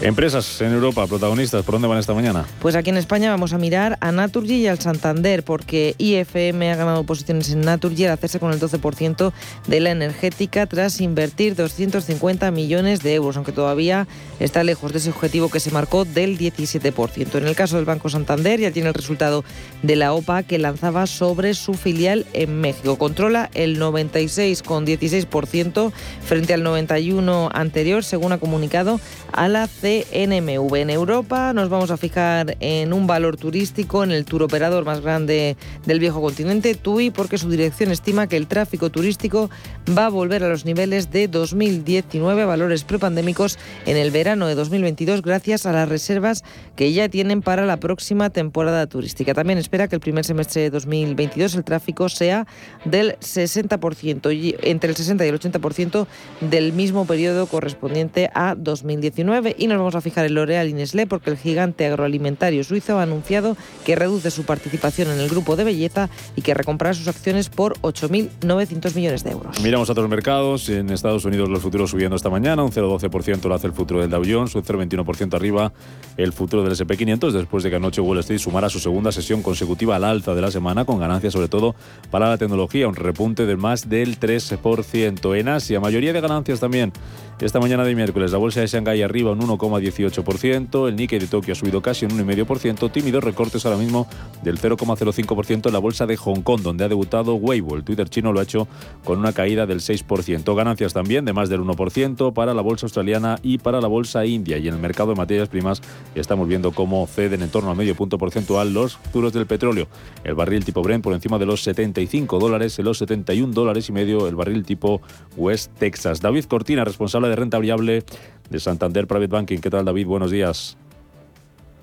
[0.00, 2.46] Empresas en Europa, protagonistas, ¿por dónde van esta mañana?
[2.60, 6.76] Pues aquí en España vamos a mirar a Naturgy y al Santander, porque IFM ha
[6.76, 9.32] ganado posiciones en Naturgy al hacerse con el 12%
[9.66, 14.06] de la energética tras invertir 250 millones de euros, aunque todavía
[14.38, 17.34] está lejos de ese objetivo que se marcó del 17%.
[17.34, 19.44] En el caso del Banco Santander ya tiene el resultado
[19.82, 22.98] de la OPA que lanzaba sobre su filial en México.
[22.98, 25.90] Controla el 96,16%
[26.24, 29.00] frente al 91% anterior, según ha comunicado
[29.32, 30.76] a la CNMV.
[30.76, 35.00] En Europa nos vamos a fijar en un valor turístico, en el tour operador más
[35.00, 39.48] grande del viejo continente, TUI, porque su dirección estima que el tráfico turístico
[39.96, 45.22] va a volver a los niveles de 2019, valores prepandémicos, en el verano de 2022,
[45.22, 46.44] gracias a las reservas
[46.76, 49.32] que ya tienen para la próxima temporada turística.
[49.32, 52.46] También espera que el primer semestre de 2022 el tráfico sea
[52.84, 56.06] del 60%, y entre el 60 y el 80%
[56.42, 59.56] del mismo periodo correspondiente a 2019.
[59.56, 62.98] Y nos nos vamos a fijar en L'Oréal y Nestlé porque el gigante agroalimentario suizo
[62.98, 67.08] ha anunciado que reduce su participación en el grupo de belleza y que recomprará sus
[67.08, 69.60] acciones por 8.900 millones de euros.
[69.62, 70.68] Miramos a otros mercados.
[70.68, 74.10] En Estados Unidos los futuros subiendo esta mañana, un 0,12% lo hace el futuro del
[74.10, 75.72] Dow Jones, un 0,21% arriba
[76.16, 79.42] el futuro del SP 500 después de que anoche Wall Street sumara su segunda sesión
[79.42, 81.74] consecutiva al alza de la semana con ganancias sobre todo
[82.10, 85.38] para la tecnología, un repunte de más del 13%.
[85.38, 86.92] En Asia, mayoría de ganancias también
[87.40, 89.38] esta mañana de miércoles, la bolsa de Shanghái arriba un
[89.70, 94.06] 1,18%, el Nikkei de Tokio ha subido casi un 1,5%, tímidos recortes ahora mismo
[94.42, 97.76] del 0,05% en la bolsa de Hong Kong, donde ha debutado Weibo.
[97.76, 98.68] El Twitter chino lo ha hecho
[99.04, 100.54] con una caída del 6%.
[100.54, 104.58] Ganancias también de más del 1% para la bolsa australiana y para la bolsa india.
[104.58, 105.82] Y en el mercado de materias primas
[106.14, 109.88] estamos viendo cómo ceden en torno a medio punto porcentual los futuros del petróleo.
[110.24, 113.92] El barril tipo Brent por encima de los 75 dólares, en los 71 dólares y
[113.92, 115.00] medio el barril tipo
[115.36, 116.20] West Texas.
[116.20, 118.04] David Cortina, responsable de renta variable
[118.50, 119.58] de Santander Private Banking.
[119.58, 120.06] ¿Qué tal, David?
[120.06, 120.76] Buenos días.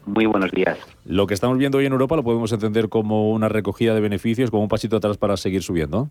[0.06, 0.78] Muy buenos días.
[1.06, 4.52] Lo que estamos viendo hoy en Europa lo podemos entender como una recogida de beneficios,
[4.52, 6.10] como un pasito atrás para seguir subiendo.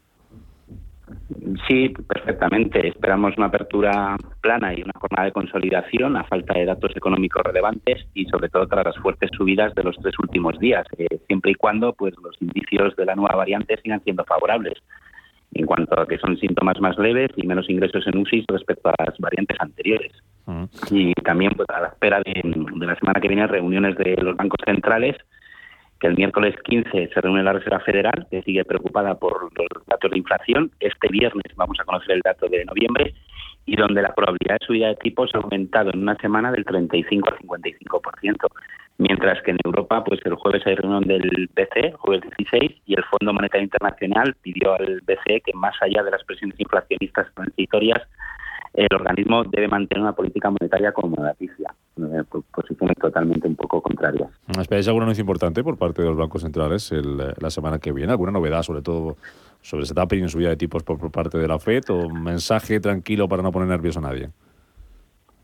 [1.69, 2.89] Sí, perfectamente.
[2.89, 8.07] Esperamos una apertura plana y una jornada de consolidación a falta de datos económicos relevantes
[8.15, 11.55] y sobre todo tras las fuertes subidas de los tres últimos días, eh, siempre y
[11.55, 14.75] cuando pues los indicios de la nueva variante sigan siendo favorables
[15.55, 19.05] en cuanto a que son síntomas más leves y menos ingresos en UCI respecto a
[19.05, 20.13] las variantes anteriores.
[20.90, 24.61] Y también pues, a la espera de, la semana que viene reuniones de los bancos
[24.64, 25.16] centrales,
[26.01, 30.11] que el miércoles 15 se reúne la Reserva Federal, que sigue preocupada por los datos
[30.11, 30.70] de inflación.
[30.80, 33.14] Este viernes vamos a conocer el dato de noviembre
[33.66, 37.28] y donde la probabilidad de subida de tipos ha aumentado en una semana del 35
[37.30, 38.51] al 55%
[38.99, 43.05] mientras que en Europa, pues el jueves hay reunión del BCE, jueves 16, y el
[43.05, 48.03] Fondo Monetario Internacional pidió al BCE que más allá de las presiones inflacionistas transitorias,
[48.75, 52.22] el organismo debe mantener una política monetaria acomodaticia, eh,
[52.53, 54.31] posiciones totalmente un poco contrarias.
[54.59, 58.12] ¿Esperáis algún anuncio importante por parte de los bancos centrales la semana que viene?
[58.12, 59.16] ¿Alguna novedad, sobre todo
[59.62, 62.81] sobre ese tapering subida de tipos por, por parte de la FED o un mensaje
[62.81, 64.29] tranquilo para no poner nervioso a nadie?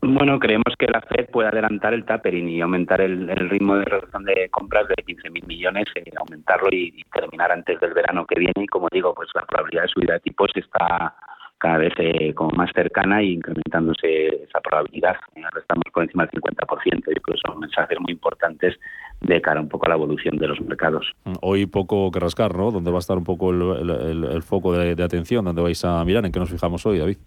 [0.03, 4.23] Bueno, creemos que la Fed puede adelantar el tapering y aumentar el, ritmo de reducción
[4.25, 8.63] de compras de 15.000 millones, eh, aumentarlo y, terminar antes del verano que viene.
[8.63, 11.13] Y como digo, pues la probabilidad de subida de tipos está
[11.61, 15.15] cada vez eh, como más cercana y incrementándose esa probabilidad.
[15.35, 16.55] Ahora estamos por encima del 50%.
[16.95, 18.79] Yo creo que son mensajes muy importantes
[19.21, 21.13] de cara un poco a la evolución de los mercados.
[21.41, 22.71] Hoy poco que rascar, ¿no?
[22.71, 25.45] ¿Dónde va a estar un poco el, foco de, de atención?
[25.45, 26.25] ¿Dónde vais a mirar?
[26.25, 27.17] ¿En qué nos fijamos hoy, David?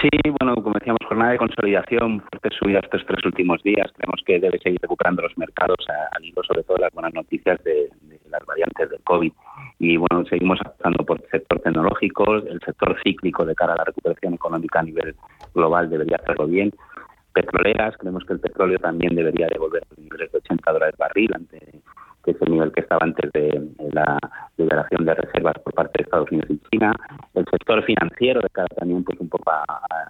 [0.00, 0.08] Sí,
[0.40, 3.92] bueno, como decíamos, jornada de consolidación, fuertes subidas estos tres últimos días.
[3.94, 5.76] Creemos que debe seguir recuperando los mercados
[6.12, 7.90] al hilo, sobre todo, las buenas noticias de,
[8.30, 9.32] las variantes del COVID.
[9.78, 11.20] Y bueno, seguimos apostando por
[11.68, 15.14] el sector tecnológico, el sector cíclico de cara a la recuperación económica a nivel
[15.54, 16.72] global debería hacerlo bien.
[17.32, 21.82] Petroleras, creemos que el petróleo también debería devolver a niveles de 80 dólares barril ante
[22.26, 24.18] que es el nivel que estaba antes de la
[24.56, 26.92] liberación de reservas por parte de Estados Unidos y China.
[27.34, 29.64] El sector financiero, de cara también pues un poco a,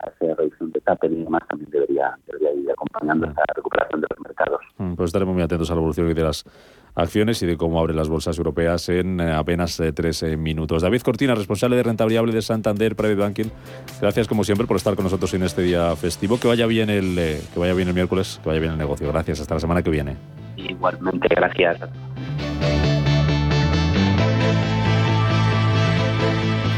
[0.07, 4.21] esa reducción de TAPER y demás, también debería, debería ir acompañando esa recuperación de los
[4.21, 4.61] mercados.
[4.79, 6.43] Mm, pues estaremos muy atentos a la evolución de las
[6.97, 10.83] acciones y de cómo abren las bolsas europeas en eh, apenas eh, tres eh, minutos.
[10.83, 13.51] David Cortina, responsable de renta variable de Santander Private Banking,
[14.01, 16.41] gracias como siempre por estar con nosotros en este día festivo.
[16.41, 19.07] Que vaya bien el, que vaya bien el miércoles, que vaya bien el negocio.
[19.09, 20.17] Gracias, hasta la semana que viene.
[20.57, 21.79] Igualmente, gracias.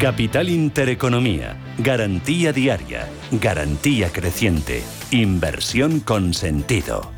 [0.01, 1.57] Capital Intereconomía.
[1.79, 3.09] Garantía diaria.
[3.33, 4.85] Garantía creciente.
[5.11, 7.18] Inversión con sentido.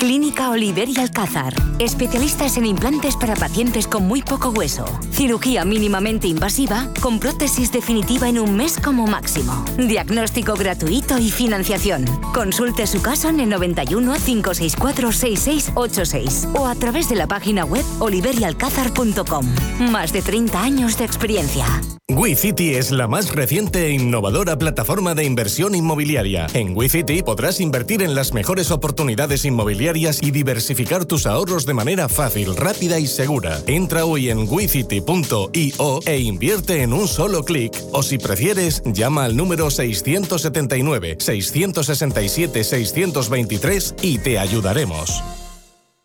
[0.00, 1.52] Clínica Oliver y Alcázar.
[1.78, 4.86] Especialistas en implantes para pacientes con muy poco hueso.
[5.12, 9.62] Cirugía mínimamente invasiva con prótesis definitiva en un mes como máximo.
[9.76, 12.06] Diagnóstico gratuito y financiación.
[12.32, 17.84] Consulte su caso en el 91 564 6686 o a través de la página web
[17.98, 19.46] oliverialcázar.com.
[19.90, 21.66] Más de 30 años de experiencia.
[22.08, 26.48] WeCity es la más reciente e innovadora plataforma de inversión inmobiliaria.
[26.54, 32.08] En WeCity podrás invertir en las mejores oportunidades inmobiliarias y diversificar tus ahorros de manera
[32.08, 33.60] fácil, rápida y segura.
[33.66, 37.72] Entra hoy en wecity.io e invierte en un solo clic.
[37.92, 45.22] O si prefieres, llama al número 679 667 623 y te ayudaremos.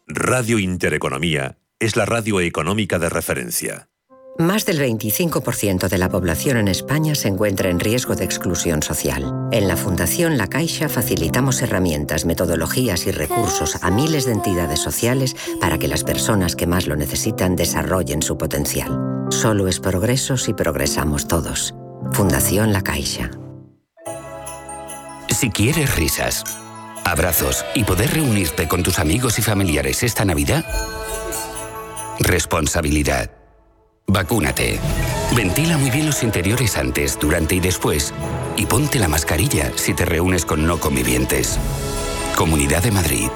[0.08, 3.90] Radio Intereconomía es la radio económica de referencia.
[4.38, 9.48] Más del 25% de la población en España se encuentra en riesgo de exclusión social.
[9.54, 15.38] En la Fundación La Caixa facilitamos herramientas, metodologías y recursos a miles de entidades sociales
[15.62, 19.26] para que las personas que más lo necesitan desarrollen su potencial.
[19.30, 21.74] Solo es progreso si progresamos todos.
[22.12, 23.32] Fundación La Caixa.
[25.30, 26.44] Si quieres risas,
[27.06, 30.66] abrazos y poder reunirte con tus amigos y familiares esta Navidad,
[32.20, 33.35] responsabilidad.
[34.08, 34.80] Vacúnate.
[35.36, 38.14] Ventila muy bien los interiores antes, durante y después.
[38.56, 41.60] Y ponte la mascarilla si te reúnes con no convivientes.
[42.36, 43.30] Comunidad de Madrid.